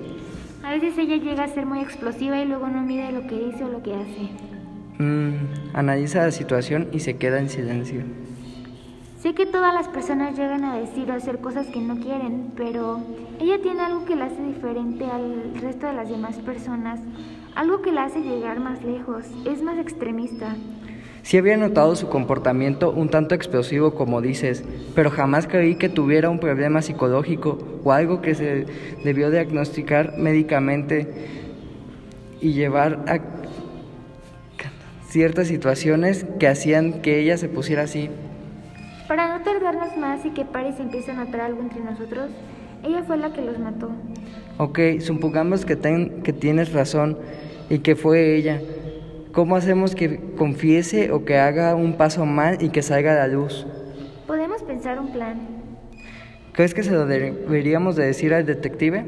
A 0.64 0.72
veces 0.72 0.98
ella 0.98 1.18
llega 1.18 1.44
a 1.44 1.48
ser 1.48 1.68
muy 1.68 1.82
explosiva 1.82 2.42
y 2.42 2.46
luego 2.46 2.68
no 2.70 2.82
mide 2.82 3.12
lo 3.12 3.28
que 3.28 3.38
dice 3.38 3.66
o 3.66 3.70
lo 3.70 3.84
que 3.84 3.94
hace. 3.94 4.30
Mm, 4.98 5.76
analiza 5.76 6.24
la 6.24 6.32
situación 6.32 6.88
y 6.92 7.02
se 7.02 7.18
queda 7.18 7.38
en 7.38 7.50
silencio. 7.50 8.02
Sé 9.20 9.36
que 9.36 9.46
todas 9.46 9.76
las 9.76 9.88
personas 9.90 10.36
llegan 10.36 10.64
a 10.64 10.80
decir 10.80 11.12
o 11.12 11.14
hacer 11.14 11.38
cosas 11.38 11.68
que 11.68 11.80
no 11.80 11.98
quieren, 11.98 12.52
pero 12.58 13.00
ella 13.40 13.62
tiene 13.62 13.82
algo 13.82 14.06
que 14.06 14.16
la 14.16 14.26
hace 14.26 14.42
diferente 14.42 15.06
al 15.06 15.54
resto 15.62 15.86
de 15.86 15.94
las 15.94 16.10
demás 16.10 16.38
personas, 16.38 17.00
algo 17.56 17.82
que 17.82 17.92
la 17.92 18.06
hace 18.06 18.22
llegar 18.22 18.60
más 18.60 18.84
lejos, 18.84 19.26
es 19.46 19.62
más 19.62 19.78
extremista. 19.78 20.56
Sí 21.22 21.38
había 21.38 21.56
notado 21.56 21.96
su 21.96 22.10
comportamiento 22.10 22.92
un 22.92 23.10
tanto 23.10 23.34
explosivo, 23.34 23.96
como 23.96 24.22
dices, 24.22 24.66
pero 24.94 25.10
jamás 25.10 25.48
creí 25.48 25.76
que 25.76 25.88
tuviera 25.88 26.30
un 26.30 26.40
problema 26.40 26.82
psicológico 26.82 27.58
o 27.84 27.92
algo 27.94 28.22
que 28.22 28.36
se 28.36 28.66
debió 29.04 29.32
diagnosticar 29.32 30.18
médicamente 30.18 31.08
y 32.42 32.52
llevar 32.52 33.06
a 33.08 33.20
ciertas 35.08 35.48
situaciones 35.48 36.26
que 36.40 36.48
hacían 36.48 37.02
que 37.02 37.20
ella 37.20 37.38
se 37.38 37.48
pusiera 37.48 37.84
así. 37.84 38.10
Para 39.08 39.38
no 39.38 39.44
tardarnos 39.44 39.96
más 39.96 40.26
y 40.26 40.32
que 40.32 40.44
Paris 40.44 40.76
empiece 40.80 41.12
a 41.12 41.14
notar 41.14 41.42
algo 41.42 41.62
entre 41.62 41.82
nosotros, 41.82 42.32
ella 42.84 43.04
fue 43.04 43.16
la 43.18 43.32
que 43.32 43.42
los 43.42 43.60
mató. 43.60 43.92
Ok, 44.58 44.80
supongamos 45.00 45.66
que, 45.66 45.76
ten- 45.76 46.22
que 46.24 46.34
tienes 46.34 46.74
razón 46.74 47.18
y 47.70 47.80
que 47.80 47.96
fue 47.96 48.36
ella. 48.36 48.62
¿Cómo 49.32 49.56
hacemos 49.56 49.96
que 49.96 50.20
confiese 50.38 51.12
o 51.12 51.26
que 51.26 51.38
haga 51.38 51.76
un 51.76 51.94
paso 51.98 52.26
mal 52.26 52.58
y 52.62 52.70
que 52.70 52.82
salga 52.84 53.14
a 53.14 53.28
la 53.28 53.28
luz? 53.28 53.66
Podemos 54.28 54.62
pensar 54.64 55.00
un 55.00 55.12
plan. 55.12 55.40
¿Crees 56.54 56.74
que 56.76 56.84
se 56.84 56.92
lo 56.92 57.08
deberíamos 57.08 57.96
de 57.96 58.06
decir 58.06 58.34
al 58.34 58.46
detective? 58.46 59.04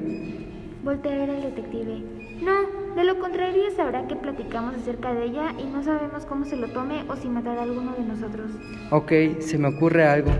Voltea 0.83 1.13
a 1.13 1.17
ver 1.17 1.29
al 1.29 1.41
detective. 1.43 2.01
No, 2.41 2.95
de 2.95 3.03
lo 3.03 3.19
contrario 3.19 3.61
sabrá 3.75 4.07
que 4.07 4.15
platicamos 4.15 4.73
acerca 4.75 5.13
de 5.13 5.25
ella 5.25 5.53
y 5.59 5.65
no 5.65 5.83
sabemos 5.83 6.25
cómo 6.25 6.45
se 6.45 6.55
lo 6.57 6.67
tome 6.69 7.03
o 7.07 7.15
si 7.15 7.27
matará 7.29 7.61
a 7.61 7.63
alguno 7.63 7.93
de 7.95 8.03
nosotros. 8.03 8.49
Ok, 8.91 9.11
se 9.39 9.59
me 9.59 9.67
ocurre 9.67 10.05
algo. 10.05 10.31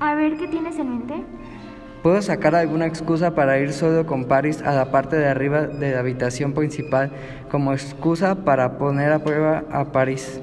A 0.00 0.14
ver, 0.14 0.36
¿qué 0.36 0.46
tienes 0.46 0.78
en 0.78 0.88
mente? 0.90 1.14
¿Puedo 2.08 2.22
sacar 2.22 2.54
alguna 2.54 2.86
excusa 2.86 3.34
para 3.34 3.60
ir 3.60 3.70
solo 3.70 4.06
con 4.06 4.24
Paris 4.24 4.62
a 4.62 4.74
la 4.74 4.90
parte 4.90 5.16
de 5.16 5.26
arriba 5.26 5.66
de 5.66 5.92
la 5.92 5.98
habitación 5.98 6.54
principal 6.54 7.10
como 7.50 7.74
excusa 7.74 8.46
para 8.46 8.78
poner 8.78 9.12
a 9.12 9.18
prueba 9.18 9.64
a 9.70 9.92
Paris? 9.92 10.40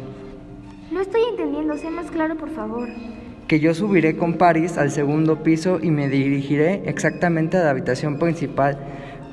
No 0.92 1.02
estoy 1.02 1.22
entendiendo, 1.28 1.76
sé 1.76 1.90
más 1.90 2.12
claro, 2.12 2.38
por 2.38 2.52
favor. 2.52 2.88
Que 3.48 3.60
yo 3.60 3.74
subiré 3.74 4.16
con 4.16 4.36
Paris 4.36 4.78
al 4.78 4.92
segundo 4.92 5.42
piso 5.42 5.80
y 5.82 5.90
me 5.90 6.08
dirigiré 6.08 6.84
exactamente 6.86 7.58
a 7.58 7.64
la 7.64 7.72
habitación 7.72 8.20
principal. 8.20 8.78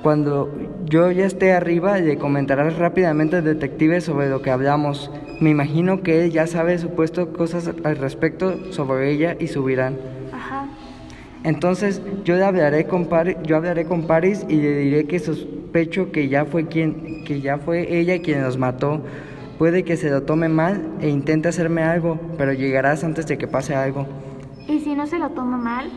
Cuando 0.03 0.51
yo 0.87 1.11
ya 1.11 1.27
esté 1.27 1.53
arriba, 1.53 1.99
le 1.99 2.17
comentarás 2.17 2.79
rápidamente 2.79 3.37
al 3.37 3.45
detective 3.45 4.01
sobre 4.01 4.31
lo 4.31 4.41
que 4.41 4.51
hablamos. 4.51 5.11
Me 5.39 5.51
imagino 5.51 6.03
que 6.03 6.25
él 6.25 6.31
ya 6.31 6.47
sabe 6.47 6.79
supuesto 6.79 7.35
cosas 7.35 7.71
al 7.85 7.97
respecto 7.99 8.73
sobre 8.73 9.11
ella 9.11 9.37
y 9.39 9.49
subirán. 9.49 10.22
Entonces 11.45 12.01
yo 12.25 12.45
hablaré 12.45 12.87
con 12.87 13.07
Paris, 13.07 13.37
yo 13.45 13.57
hablaré 13.57 13.85
con 13.85 14.07
Paris 14.07 14.45
y 14.49 14.57
le 14.57 14.77
diré 14.79 15.05
que 15.07 15.19
sospecho 15.19 16.13
que 16.13 16.29
ya 16.29 16.45
fue 16.45 16.69
quien, 16.69 17.25
que 17.25 17.41
ya 17.41 17.59
fue 17.59 17.99
ella 17.99 18.21
quien 18.23 18.43
nos 18.43 18.59
mató. 18.59 19.03
Puede 19.59 19.85
que 19.85 19.97
se 19.97 20.11
lo 20.11 20.23
tome 20.23 20.49
mal 20.49 20.83
e 21.01 21.09
intente 21.09 21.49
hacerme 21.49 21.83
algo, 21.83 22.19
pero 22.39 22.53
llegarás 22.53 23.05
antes 23.05 23.27
de 23.27 23.39
que 23.39 23.47
pase 23.47 23.75
algo. 23.75 24.07
¿Y 24.69 24.81
si 24.81 24.95
no 24.95 25.07
se 25.07 25.19
lo 25.19 25.31
toma 25.31 25.57
mal? 25.57 25.91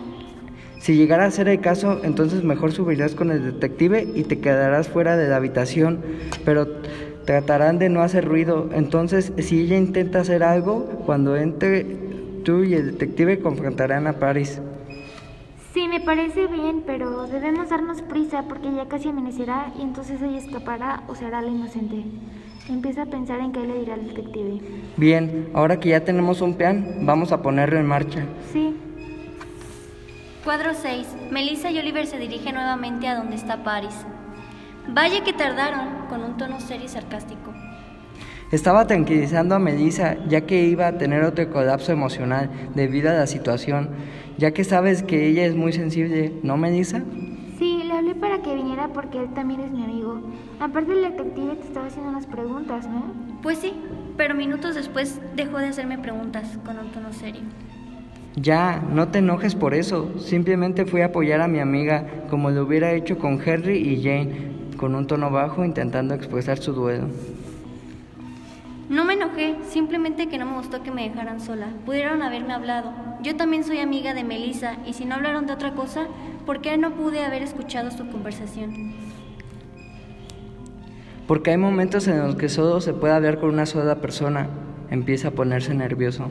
Si 0.79 0.95
llegara 0.95 1.25
a 1.25 1.31
ser 1.31 1.47
el 1.47 1.61
caso, 1.61 1.99
entonces 2.03 2.43
mejor 2.43 2.71
subirás 2.71 3.15
con 3.15 3.31
el 3.31 3.43
detective 3.43 4.07
y 4.13 4.23
te 4.23 4.39
quedarás 4.39 4.87
fuera 4.87 5.17
de 5.17 5.27
la 5.27 5.37
habitación, 5.37 6.01
pero 6.43 6.67
tratarán 7.25 7.79
de 7.79 7.89
no 7.89 8.01
hacer 8.01 8.25
ruido. 8.25 8.69
Entonces, 8.71 9.33
si 9.39 9.61
ella 9.61 9.77
intenta 9.77 10.19
hacer 10.19 10.43
algo, 10.43 10.85
cuando 11.05 11.35
entre 11.37 11.85
tú 12.43 12.63
y 12.63 12.75
el 12.75 12.91
detective 12.91 13.39
confrontarán 13.39 14.05
a 14.05 14.13
Paris. 14.13 14.61
Sí, 15.75 15.89
me 15.89 15.99
parece 15.99 16.47
bien, 16.47 16.83
pero 16.87 17.27
debemos 17.27 17.67
darnos 17.67 18.01
prisa 18.01 18.43
porque 18.43 18.71
ya 18.73 18.87
casi 18.87 19.09
amanecerá 19.09 19.73
y 19.77 19.81
entonces 19.81 20.21
ella 20.21 20.37
escapará 20.37 21.03
o 21.09 21.15
se 21.15 21.25
hará 21.25 21.41
la 21.41 21.49
inocente. 21.49 22.01
Empieza 22.69 23.01
a 23.01 23.05
pensar 23.07 23.41
en 23.41 23.51
qué 23.51 23.59
le 23.59 23.79
dirá 23.79 23.95
al 23.95 24.07
detective. 24.07 24.61
Bien, 24.95 25.49
ahora 25.53 25.77
que 25.77 25.89
ya 25.89 25.99
tenemos 25.99 26.39
un 26.39 26.53
plan, 26.53 26.99
vamos 27.01 27.33
a 27.33 27.41
ponerlo 27.41 27.77
en 27.77 27.87
marcha. 27.87 28.23
Sí, 28.53 28.73
Cuadro 30.45 30.73
6. 30.73 31.07
Melissa 31.29 31.69
y 31.71 31.79
Oliver 31.79 32.07
se 32.07 32.19
dirigen 32.19 32.55
nuevamente 32.55 33.09
a 33.09 33.15
donde 33.15 33.35
está 33.35 33.65
Paris. 33.65 33.95
Vaya 34.87 35.25
que 35.25 35.33
tardaron, 35.33 36.07
con 36.07 36.23
un 36.23 36.37
tono 36.37 36.61
serio 36.61 36.85
y 36.85 36.87
sarcástico. 36.87 37.51
Estaba 38.51 38.87
tranquilizando 38.87 39.55
a 39.55 39.59
Melissa 39.59 40.15
ya 40.29 40.41
que 40.41 40.63
iba 40.63 40.87
a 40.87 40.97
tener 40.97 41.23
otro 41.23 41.49
colapso 41.49 41.91
emocional 41.91 42.49
debido 42.75 43.09
a 43.09 43.13
la 43.13 43.27
situación, 43.27 43.89
ya 44.37 44.51
que 44.51 44.63
sabes 44.63 45.03
que 45.03 45.27
ella 45.27 45.45
es 45.45 45.55
muy 45.55 45.73
sensible, 45.73 46.33
¿no, 46.43 46.57
Melissa? 46.57 47.03
sí, 47.57 47.83
le 47.83 47.93
hablé 47.93 48.15
para 48.15 48.41
que 48.41 48.53
viniera 48.53 48.89
porque 48.89 49.19
él 49.19 49.29
también 49.33 49.61
es 49.61 49.71
mi 49.71 49.83
amigo. 49.83 50.21
Aparte 50.59 50.91
el 50.91 51.01
detective 51.01 51.55
te 51.55 51.67
estaba 51.67 51.87
haciendo 51.87 52.09
unas 52.09 52.25
preguntas, 52.25 52.87
¿no? 52.87 53.13
Pues 53.41 53.59
sí, 53.59 53.73
pero 54.17 54.35
minutos 54.35 54.75
después 54.75 55.21
dejó 55.35 55.57
de 55.59 55.67
hacerme 55.67 55.97
preguntas 55.97 56.57
con 56.65 56.77
un 56.77 56.91
tono 56.91 57.13
serio. 57.13 57.41
Ya, 58.35 58.83
no 58.91 59.07
te 59.07 59.19
enojes 59.19 59.55
por 59.55 59.73
eso. 59.73 60.11
Simplemente 60.19 60.85
fui 60.85 61.01
a 61.01 61.05
apoyar 61.05 61.41
a 61.41 61.47
mi 61.47 61.59
amiga 61.59 62.05
como 62.29 62.51
lo 62.51 62.63
hubiera 62.63 62.91
hecho 62.91 63.17
con 63.17 63.39
Henry 63.43 63.77
y 63.77 64.03
Jane, 64.03 64.51
con 64.75 64.93
un 64.93 65.07
tono 65.07 65.31
bajo 65.31 65.63
intentando 65.63 66.13
expresar 66.13 66.57
su 66.57 66.73
duelo. 66.73 67.07
No 68.89 69.05
me 69.05 69.13
enojé, 69.13 69.55
simplemente 69.69 70.27
que 70.27 70.37
no 70.37 70.45
me 70.45 70.57
gustó 70.57 70.83
que 70.83 70.91
me 70.91 71.07
dejaran 71.07 71.39
sola. 71.39 71.67
Pudieron 71.85 72.21
haberme 72.21 72.53
hablado. 72.53 72.91
Yo 73.25 73.35
también 73.35 73.63
soy 73.63 73.79
amiga 73.79 74.13
de 74.13 74.23
Melissa 74.23 74.77
y 74.85 74.93
si 74.93 75.03
no 75.03 75.15
hablaron 75.15 75.47
de 75.47 75.53
otra 75.53 75.73
cosa, 75.73 76.05
¿por 76.45 76.61
qué 76.61 76.77
no 76.77 76.91
pude 76.91 77.25
haber 77.25 77.41
escuchado 77.41 77.89
su 77.89 78.07
conversación? 78.07 78.93
Porque 81.27 81.49
hay 81.49 81.57
momentos 81.57 82.07
en 82.07 82.19
los 82.19 82.35
que 82.35 82.49
solo 82.49 82.81
se 82.81 82.93
puede 82.93 83.15
hablar 83.15 83.39
con 83.39 83.49
una 83.49 83.65
sola 83.65 83.95
persona. 83.95 84.47
Empieza 84.91 85.29
a 85.29 85.31
ponerse 85.31 85.73
nervioso. 85.73 86.29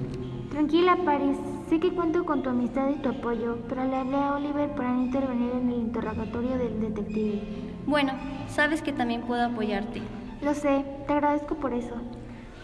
Tranquila, 0.50 0.96
Paris. 1.04 1.37
Sé 1.68 1.80
que 1.80 1.92
cuento 1.92 2.24
con 2.24 2.44
tu 2.44 2.50
amistad 2.50 2.88
y 2.90 3.02
tu 3.02 3.09
apoyo, 3.09 3.59
pero 3.68 3.83
le 3.83 3.96
hablé 3.96 4.16
a 4.16 4.37
Oliver 4.37 4.70
para 4.76 4.92
no 4.92 5.02
intervenir 5.02 5.50
en 5.50 5.70
el 5.70 5.78
interrogatorio 5.80 6.57
del 6.59 6.80
detective. 6.80 7.42
Bueno, 7.87 8.12
sabes 8.46 8.83
que 8.83 8.92
también 8.92 9.22
puedo 9.22 9.42
apoyarte. 9.42 10.00
Lo 10.42 10.54
sé, 10.54 10.85
te 11.09 11.12
agradezco 11.12 11.57
por 11.57 11.74
eso. 11.74 11.96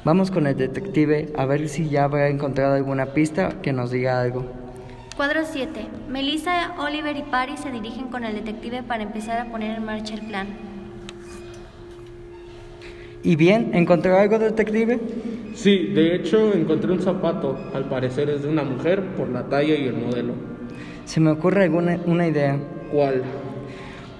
Vamos 0.02 0.30
con 0.30 0.46
el 0.46 0.56
detective 0.56 1.28
a 1.36 1.44
ver 1.44 1.68
si 1.68 1.90
ya 1.90 2.04
habrá 2.04 2.28
encontrado 2.28 2.74
alguna 2.74 3.12
pista 3.12 3.60
que 3.60 3.74
nos 3.74 3.90
diga 3.90 4.22
algo. 4.22 4.46
Cuadro 5.14 5.42
7. 5.44 5.88
Melissa, 6.08 6.74
Oliver 6.78 7.14
y 7.18 7.22
Paris 7.22 7.60
se 7.60 7.70
dirigen 7.70 8.06
con 8.06 8.24
el 8.24 8.34
detective 8.34 8.82
para 8.82 9.02
empezar 9.02 9.38
a 9.38 9.50
poner 9.50 9.76
en 9.76 9.84
marcha 9.84 10.14
el 10.14 10.22
plan. 10.22 10.48
¿Y 13.22 13.36
bien? 13.36 13.72
¿Encontró 13.74 14.16
algo, 14.16 14.38
detective? 14.38 14.98
Sí, 15.54 15.88
de 15.88 16.14
hecho 16.14 16.54
encontré 16.54 16.90
un 16.90 17.02
zapato, 17.02 17.58
al 17.74 17.84
parecer 17.90 18.30
es 18.30 18.42
de 18.42 18.48
una 18.48 18.62
mujer 18.62 19.04
por 19.18 19.28
la 19.28 19.50
talla 19.50 19.74
y 19.74 19.86
el 19.86 19.98
modelo. 19.98 20.32
Se 21.04 21.20
me 21.20 21.30
ocurre 21.30 21.64
alguna 21.64 22.00
una 22.06 22.26
idea. 22.26 22.58
¿Cuál? 22.90 23.22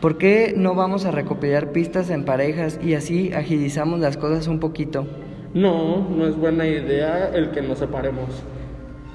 ¿Por 0.03 0.19
qué 0.19 0.53
no 0.55 0.75
vamos 0.75 1.07
a 1.07 1.11
recopilar 1.11 1.73
pistas 1.73 2.11
en 2.11 2.27
parejas 2.27 2.79
y 2.83 2.93
así 2.93 3.33
agilizamos 3.33 4.01
las 4.01 4.19
cosas 4.19 4.47
un 4.47 4.61
poquito? 4.61 5.07
No, 5.55 6.07
no 6.09 6.27
es 6.27 6.37
buena 6.37 6.67
idea 6.67 7.31
el 7.35 7.51
que 7.51 7.63
nos 7.63 7.79
separemos. 7.79 8.27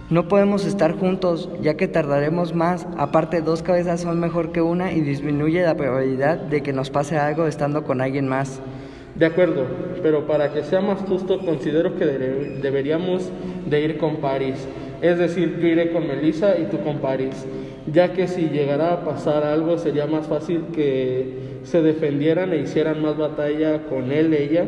No 0.09 0.27
podemos 0.27 0.65
estar 0.65 0.93
juntos, 0.93 1.49
ya 1.61 1.75
que 1.77 1.87
tardaremos 1.87 2.53
más. 2.53 2.85
Aparte, 2.97 3.41
dos 3.41 3.63
cabezas 3.63 4.01
son 4.01 4.19
mejor 4.19 4.51
que 4.51 4.61
una 4.61 4.91
y 4.91 5.01
disminuye 5.01 5.63
la 5.63 5.75
probabilidad 5.75 6.37
de 6.37 6.61
que 6.61 6.73
nos 6.73 6.89
pase 6.91 7.17
algo 7.17 7.47
estando 7.47 7.83
con 7.83 8.01
alguien 8.01 8.27
más. 8.27 8.59
De 9.15 9.25
acuerdo, 9.25 9.65
pero 10.03 10.27
para 10.27 10.51
que 10.51 10.61
sea 10.63 10.81
más 10.81 10.99
justo 10.99 11.39
considero 11.39 11.95
que 11.95 12.05
debe- 12.05 12.59
deberíamos 12.61 13.29
de 13.65 13.81
ir 13.81 13.97
con 13.97 14.17
Paris. 14.17 14.67
Es 15.01 15.17
decir, 15.17 15.57
yo 15.59 15.67
iré 15.67 15.91
con 15.91 16.05
Melissa 16.05 16.57
y 16.59 16.65
tú 16.65 16.79
con 16.81 16.97
Paris, 16.97 17.45
ya 17.91 18.11
que 18.13 18.27
si 18.27 18.49
llegara 18.49 18.91
a 18.93 19.05
pasar 19.05 19.43
algo 19.43 19.77
sería 19.77 20.05
más 20.05 20.27
fácil 20.27 20.65
que 20.73 21.54
se 21.65 21.81
defendieran 21.81 22.53
e 22.53 22.57
hicieran 22.57 23.01
más 23.01 23.17
batalla 23.17 23.83
con 23.87 24.11
él, 24.11 24.33
ella, 24.33 24.67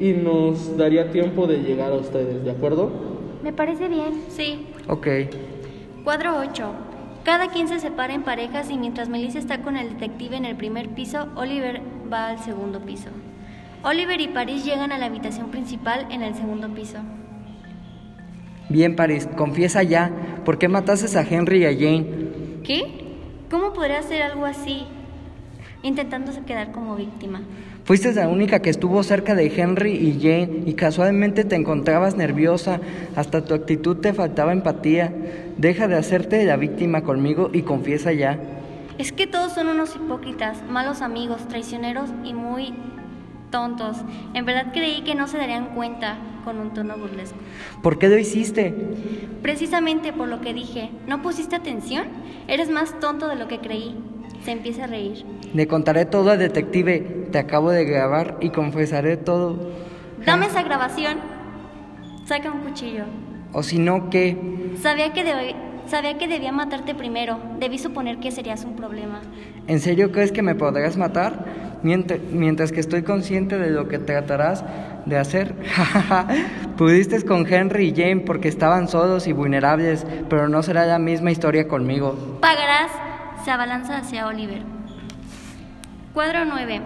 y 0.00 0.12
nos 0.12 0.76
daría 0.76 1.10
tiempo 1.10 1.46
de 1.46 1.58
llegar 1.58 1.92
a 1.92 1.96
ustedes, 1.96 2.44
¿de 2.44 2.50
acuerdo? 2.50 2.90
Me 3.42 3.52
parece 3.52 3.88
bien. 3.88 4.24
Sí. 4.28 4.66
Ok. 4.88 5.06
Cuadro 6.04 6.38
8. 6.38 6.72
Cada 7.24 7.48
quien 7.48 7.68
se 7.68 7.78
separa 7.78 8.14
en 8.14 8.22
parejas 8.22 8.70
y 8.70 8.78
mientras 8.78 9.08
Melissa 9.08 9.38
está 9.38 9.62
con 9.62 9.76
el 9.76 9.90
detective 9.90 10.36
en 10.36 10.44
el 10.44 10.56
primer 10.56 10.88
piso, 10.88 11.28
Oliver 11.36 11.82
va 12.10 12.28
al 12.28 12.38
segundo 12.38 12.80
piso. 12.80 13.10
Oliver 13.82 14.20
y 14.20 14.28
Paris 14.28 14.64
llegan 14.64 14.90
a 14.90 14.98
la 14.98 15.06
habitación 15.06 15.50
principal 15.50 16.06
en 16.10 16.22
el 16.22 16.34
segundo 16.34 16.68
piso. 16.68 16.98
Bien, 18.70 18.96
Paris, 18.96 19.28
confiesa 19.36 19.82
ya. 19.82 20.10
¿Por 20.44 20.58
qué 20.58 20.68
mataste 20.68 21.18
a 21.18 21.22
Henry 21.22 21.62
y 21.62 21.66
a 21.66 21.72
Jane? 21.72 22.06
¿Qué? 22.64 22.82
¿Cómo 23.50 23.72
podría 23.72 24.00
hacer 24.00 24.22
algo 24.22 24.44
así? 24.44 24.84
Intentándose 25.82 26.42
quedar 26.42 26.72
como 26.72 26.96
víctima. 26.96 27.40
Fuiste 27.84 28.12
la 28.12 28.28
única 28.28 28.60
que 28.60 28.68
estuvo 28.68 29.02
cerca 29.02 29.34
de 29.34 29.46
Henry 29.46 29.92
y 29.92 30.20
Jane 30.20 30.64
y 30.66 30.74
casualmente 30.74 31.44
te 31.44 31.56
encontrabas 31.56 32.16
nerviosa. 32.16 32.80
Hasta 33.16 33.44
tu 33.44 33.54
actitud 33.54 33.96
te 33.96 34.12
faltaba 34.12 34.52
empatía. 34.52 35.12
Deja 35.56 35.88
de 35.88 35.96
hacerte 35.96 36.44
la 36.44 36.56
víctima 36.56 37.02
conmigo 37.02 37.48
y 37.52 37.62
confiesa 37.62 38.12
ya. 38.12 38.38
Es 38.98 39.12
que 39.12 39.28
todos 39.28 39.52
son 39.52 39.68
unos 39.68 39.94
hipócritas, 39.94 40.58
malos 40.68 41.00
amigos, 41.00 41.46
traicioneros 41.46 42.10
y 42.24 42.34
muy 42.34 42.74
tontos. 43.50 43.96
En 44.34 44.44
verdad 44.44 44.72
creí 44.72 45.02
que 45.02 45.14
no 45.14 45.28
se 45.28 45.38
darían 45.38 45.74
cuenta 45.74 46.18
con 46.44 46.58
un 46.58 46.74
tono 46.74 46.98
burlesco. 46.98 47.38
¿Por 47.82 47.98
qué 47.98 48.08
lo 48.08 48.18
hiciste? 48.18 48.74
Precisamente 49.42 50.12
por 50.12 50.28
lo 50.28 50.40
que 50.40 50.52
dije, 50.52 50.90
¿no 51.06 51.22
pusiste 51.22 51.56
atención? 51.56 52.06
Eres 52.48 52.68
más 52.70 52.98
tonto 53.00 53.28
de 53.28 53.36
lo 53.36 53.48
que 53.48 53.60
creí. 53.60 53.96
Se 54.44 54.52
empieza 54.52 54.84
a 54.84 54.86
reír. 54.86 55.24
Le 55.52 55.66
contaré 55.66 56.04
todo 56.06 56.30
al 56.30 56.38
detective. 56.38 57.26
Te 57.32 57.38
acabo 57.38 57.70
de 57.70 57.84
grabar 57.84 58.36
y 58.40 58.50
confesaré 58.50 59.16
todo. 59.16 59.58
Dame 60.24 60.46
esa 60.46 60.62
grabación. 60.62 61.18
Saca 62.26 62.50
un 62.52 62.60
cuchillo. 62.60 63.04
O 63.52 63.62
si 63.62 63.78
no, 63.78 64.10
¿qué? 64.10 64.36
Sabía 64.82 65.12
que, 65.12 65.24
debe- 65.24 65.54
sabía 65.86 66.18
que 66.18 66.28
debía 66.28 66.52
matarte 66.52 66.94
primero. 66.94 67.38
Debí 67.58 67.78
suponer 67.78 68.18
que 68.18 68.30
serías 68.30 68.64
un 68.64 68.76
problema. 68.76 69.20
¿En 69.66 69.80
serio 69.80 70.12
crees 70.12 70.32
que 70.32 70.42
me 70.42 70.54
podrás 70.54 70.96
matar? 70.96 71.44
Mientras, 71.82 72.20
mientras 72.32 72.72
que 72.72 72.80
estoy 72.80 73.02
consciente 73.02 73.56
de 73.58 73.70
lo 73.70 73.88
que 73.88 73.98
tratarás 73.98 74.64
de 75.06 75.16
hacer. 75.16 75.54
Pudiste 76.76 77.22
con 77.24 77.46
Henry 77.46 77.88
y 77.88 77.94
Jane 77.94 78.20
porque 78.20 78.48
estaban 78.48 78.88
solos 78.88 79.26
y 79.26 79.32
vulnerables, 79.32 80.06
pero 80.28 80.48
no 80.48 80.62
será 80.62 80.84
la 80.86 80.98
misma 80.98 81.30
historia 81.30 81.66
conmigo. 81.68 82.38
Pagarás. 82.40 82.90
Se 83.48 83.52
abalanza 83.52 83.96
hacia 83.96 84.26
Oliver. 84.26 84.60
Cuadro 86.12 86.44
9. 86.44 86.82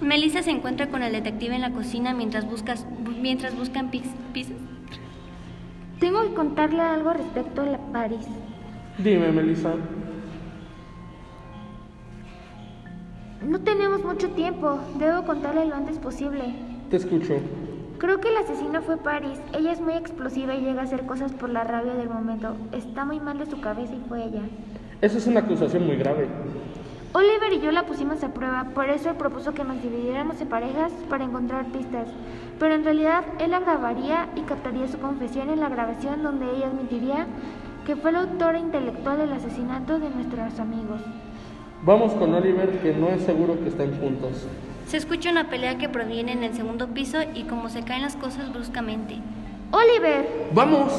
Melissa 0.00 0.40
se 0.40 0.52
encuentra 0.52 0.86
con 0.88 1.02
el 1.02 1.10
detective 1.12 1.56
en 1.56 1.62
la 1.62 1.72
cocina 1.72 2.14
mientras, 2.14 2.48
buscas, 2.48 2.86
bu- 2.86 3.16
mientras 3.20 3.56
buscan 3.58 3.90
pis- 3.90 4.14
pizzas. 4.32 4.54
Tengo 5.98 6.22
que 6.22 6.34
contarle 6.34 6.80
algo 6.80 7.12
respecto 7.12 7.62
a 7.62 7.66
la 7.66 7.78
Paris. 7.92 8.24
Dime, 8.98 9.32
Melissa. 9.32 9.72
No 13.44 13.58
tenemos 13.62 14.04
mucho 14.04 14.30
tiempo. 14.30 14.78
Debo 14.96 15.24
contarle 15.24 15.66
lo 15.66 15.74
antes 15.74 15.98
posible. 15.98 16.54
Te 16.88 16.98
escucho. 16.98 17.34
Creo 17.98 18.20
que 18.20 18.28
el 18.28 18.36
asesino 18.36 18.80
fue 18.82 18.96
Paris. 18.96 19.40
Ella 19.58 19.72
es 19.72 19.80
muy 19.80 19.94
explosiva 19.94 20.54
y 20.54 20.60
llega 20.60 20.82
a 20.82 20.84
hacer 20.84 21.04
cosas 21.04 21.32
por 21.32 21.50
la 21.50 21.64
rabia 21.64 21.94
del 21.94 22.08
momento. 22.08 22.54
Está 22.70 23.04
muy 23.04 23.18
mal 23.18 23.38
de 23.40 23.46
su 23.46 23.60
cabeza 23.60 23.92
y 23.92 24.08
fue 24.08 24.22
ella. 24.22 24.42
Esa 25.00 25.16
es 25.16 25.26
una 25.26 25.40
acusación 25.40 25.86
muy 25.86 25.96
grave. 25.96 26.28
Oliver 27.12 27.52
y 27.54 27.60
yo 27.60 27.72
la 27.72 27.86
pusimos 27.86 28.22
a 28.22 28.34
prueba, 28.34 28.66
por 28.74 28.88
eso 28.90 29.10
él 29.10 29.16
propuso 29.16 29.52
que 29.52 29.64
nos 29.64 29.82
dividiéramos 29.82 30.40
en 30.40 30.48
parejas 30.48 30.92
para 31.08 31.24
encontrar 31.24 31.64
pistas. 31.72 32.08
Pero 32.58 32.74
en 32.74 32.84
realidad 32.84 33.24
él 33.38 33.50
la 33.50 33.60
grabaría 33.60 34.28
y 34.36 34.42
captaría 34.42 34.86
su 34.88 34.98
confesión 34.98 35.48
en 35.48 35.60
la 35.60 35.70
grabación 35.70 36.22
donde 36.22 36.54
ella 36.54 36.66
admitiría 36.66 37.26
que 37.86 37.96
fue 37.96 38.12
la 38.12 38.20
autora 38.20 38.58
intelectual 38.58 39.18
del 39.18 39.32
asesinato 39.32 39.98
de 39.98 40.10
nuestros 40.10 40.60
amigos. 40.60 41.00
Vamos 41.82 42.12
con 42.12 42.34
Oliver, 42.34 42.78
que 42.80 42.92
no 42.92 43.08
es 43.08 43.22
seguro 43.22 43.58
que 43.58 43.70
estén 43.70 43.98
juntos. 43.98 44.46
Se 44.86 44.98
escucha 44.98 45.30
una 45.30 45.48
pelea 45.48 45.78
que 45.78 45.88
proviene 45.88 46.32
en 46.32 46.44
el 46.44 46.54
segundo 46.54 46.88
piso 46.88 47.18
y 47.34 47.44
como 47.44 47.70
se 47.70 47.82
caen 47.84 48.02
las 48.02 48.16
cosas 48.16 48.52
bruscamente. 48.52 49.16
¡Oliver! 49.72 50.50
¡Vamos! 50.52 50.92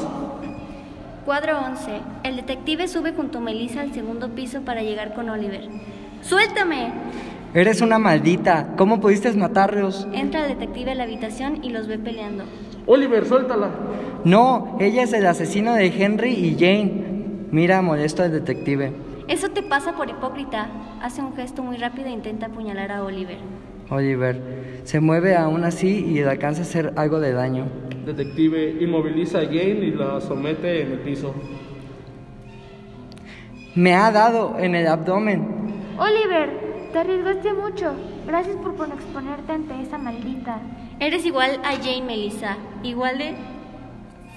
Cuadro 1.24 1.56
11. 1.60 2.00
El 2.24 2.34
detective 2.34 2.88
sube 2.88 3.12
junto 3.12 3.38
a 3.38 3.40
Melissa 3.40 3.82
al 3.82 3.94
segundo 3.94 4.30
piso 4.30 4.62
para 4.62 4.82
llegar 4.82 5.14
con 5.14 5.30
Oliver. 5.30 5.68
¡Suéltame! 6.20 6.90
Eres 7.54 7.80
una 7.80 8.00
maldita. 8.00 8.74
¿Cómo 8.76 9.00
pudiste 9.00 9.30
matarlos? 9.34 10.08
Entra 10.12 10.42
el 10.42 10.58
detective 10.58 10.90
a 10.90 10.94
la 10.96 11.04
habitación 11.04 11.64
y 11.64 11.70
los 11.70 11.86
ve 11.86 11.98
peleando. 11.98 12.42
Oliver, 12.86 13.24
suéltala. 13.24 13.70
No, 14.24 14.76
ella 14.80 15.04
es 15.04 15.12
el 15.12 15.24
asesino 15.26 15.74
de 15.74 15.86
Henry 15.86 16.32
y 16.32 16.56
Jane. 16.58 16.92
Mira, 17.52 17.82
molesto 17.82 18.24
al 18.24 18.32
detective. 18.32 18.92
Eso 19.28 19.48
te 19.50 19.62
pasa 19.62 19.92
por 19.92 20.10
hipócrita. 20.10 20.66
Hace 21.00 21.22
un 21.22 21.36
gesto 21.36 21.62
muy 21.62 21.76
rápido 21.76 22.08
e 22.08 22.12
intenta 22.12 22.46
apuñalar 22.46 22.90
a 22.90 23.04
Oliver. 23.04 23.38
Oliver 23.92 24.80
se 24.84 25.00
mueve 25.00 25.36
aún 25.36 25.64
así 25.64 26.04
y 26.08 26.14
le 26.14 26.28
alcanza 26.28 26.62
a 26.62 26.64
hacer 26.64 26.92
algo 26.96 27.20
de 27.20 27.32
daño. 27.32 27.66
Detective 28.04 28.76
inmoviliza 28.80 29.38
a 29.38 29.44
Jane 29.44 29.84
y 29.86 29.90
la 29.92 30.20
somete 30.20 30.82
en 30.82 30.92
el 30.92 30.98
piso. 30.98 31.34
Me 33.74 33.94
ha 33.94 34.10
dado 34.10 34.56
en 34.58 34.74
el 34.74 34.86
abdomen. 34.86 35.46
¡Oliver! 35.98 36.72
Te 36.92 36.98
arriesgaste 36.98 37.52
mucho. 37.54 37.94
Gracias 38.26 38.56
por 38.56 38.74
pon- 38.74 38.92
exponerte 38.92 39.52
ante 39.52 39.80
esa 39.80 39.96
maldita. 39.98 40.60
Eres 41.00 41.24
igual 41.24 41.58
a 41.64 41.72
Jane 41.76 42.02
Melissa. 42.02 42.56
Igual 42.82 43.18
de 43.18 43.34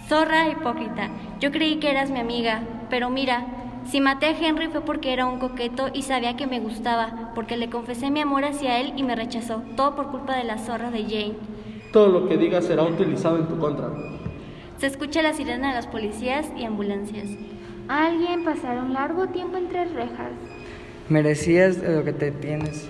zorra 0.08 0.48
hipócrita. 0.50 1.10
Yo 1.42 1.52
creí 1.52 1.78
que 1.78 1.90
eras 1.92 2.12
mi 2.12 2.20
amiga, 2.20 2.62
pero 2.90 3.10
mira, 3.10 3.46
Si 3.86 4.02
maté 4.02 4.26
a 4.26 4.38
Henry 4.38 4.68
fue 4.68 4.82
porque 4.82 5.14
era 5.14 5.28
un 5.28 5.40
coqueto 5.40 5.90
y 5.94 6.02
sabía 6.02 6.36
que 6.36 6.48
me 6.48 6.60
gustaba, 6.60 7.32
porque 7.36 7.56
le 7.56 7.70
confesé 7.70 8.10
mi 8.10 8.20
amor 8.20 8.44
hacia 8.44 8.80
él 8.80 8.94
y 8.98 9.04
me 9.04 9.16
rechazó, 9.16 9.62
todo 9.76 9.96
por 9.96 10.10
culpa 10.10 10.36
de 10.36 10.44
la 10.44 10.58
zorra 10.58 10.90
de 10.90 11.04
Jane. 11.04 11.36
Todo 11.94 12.08
lo 12.08 12.28
que 12.28 12.38
digas 12.38 12.66
será 12.66 12.84
utilizado 12.84 13.38
en 13.38 13.48
tu 13.48 13.58
contra. 13.58 13.90
Se 14.78 14.88
escucha 14.88 15.22
la 15.22 15.34
sirena 15.34 15.70
de 15.70 15.76
las 15.76 15.88
policías 15.88 16.48
y 16.58 16.66
ambulancias. 16.66 17.30
Alguien 17.88 18.44
pasará 18.44 18.82
un 18.82 18.94
largo 18.94 19.28
tiempo 19.28 19.58
entre 19.58 19.86
rejas. 19.86 20.32
Merecías 21.08 21.78
lo 21.78 22.04
que 22.04 22.14
te 22.14 22.32
tienes. 22.32 22.90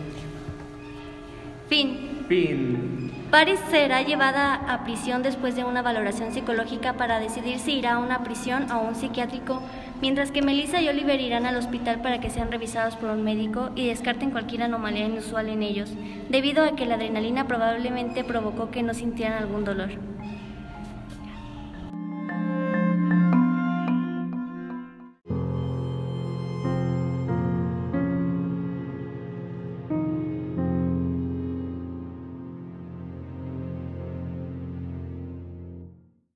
Fin. 1.67 2.23
Fin. 2.27 3.11
Paris 3.29 3.59
será 3.69 4.01
llevada 4.01 4.55
a 4.55 4.83
prisión 4.83 5.21
después 5.21 5.55
de 5.55 5.63
una 5.63 5.81
valoración 5.81 6.31
psicológica 6.31 6.93
para 6.93 7.19
decidir 7.19 7.59
si 7.59 7.73
irá 7.73 7.95
a 7.95 7.99
una 7.99 8.23
prisión 8.23 8.71
o 8.71 8.75
a 8.75 8.79
un 8.79 8.95
psiquiátrico, 8.95 9.61
mientras 10.01 10.31
que 10.31 10.41
Melissa 10.41 10.81
y 10.81 10.89
Oliver 10.89 11.19
irán 11.19 11.45
al 11.45 11.57
hospital 11.57 12.01
para 12.01 12.19
que 12.19 12.29
sean 12.29 12.51
revisados 12.51 12.95
por 12.95 13.09
un 13.09 13.23
médico 13.23 13.71
y 13.75 13.87
descarten 13.87 14.31
cualquier 14.31 14.63
anomalía 14.63 15.05
inusual 15.05 15.49
en 15.49 15.63
ellos, 15.63 15.91
debido 16.29 16.63
a 16.63 16.75
que 16.75 16.85
la 16.85 16.95
adrenalina 16.95 17.47
probablemente 17.47 18.23
provocó 18.23 18.71
que 18.71 18.83
no 18.83 18.93
sintieran 18.93 19.41
algún 19.41 19.65
dolor. 19.65 20.14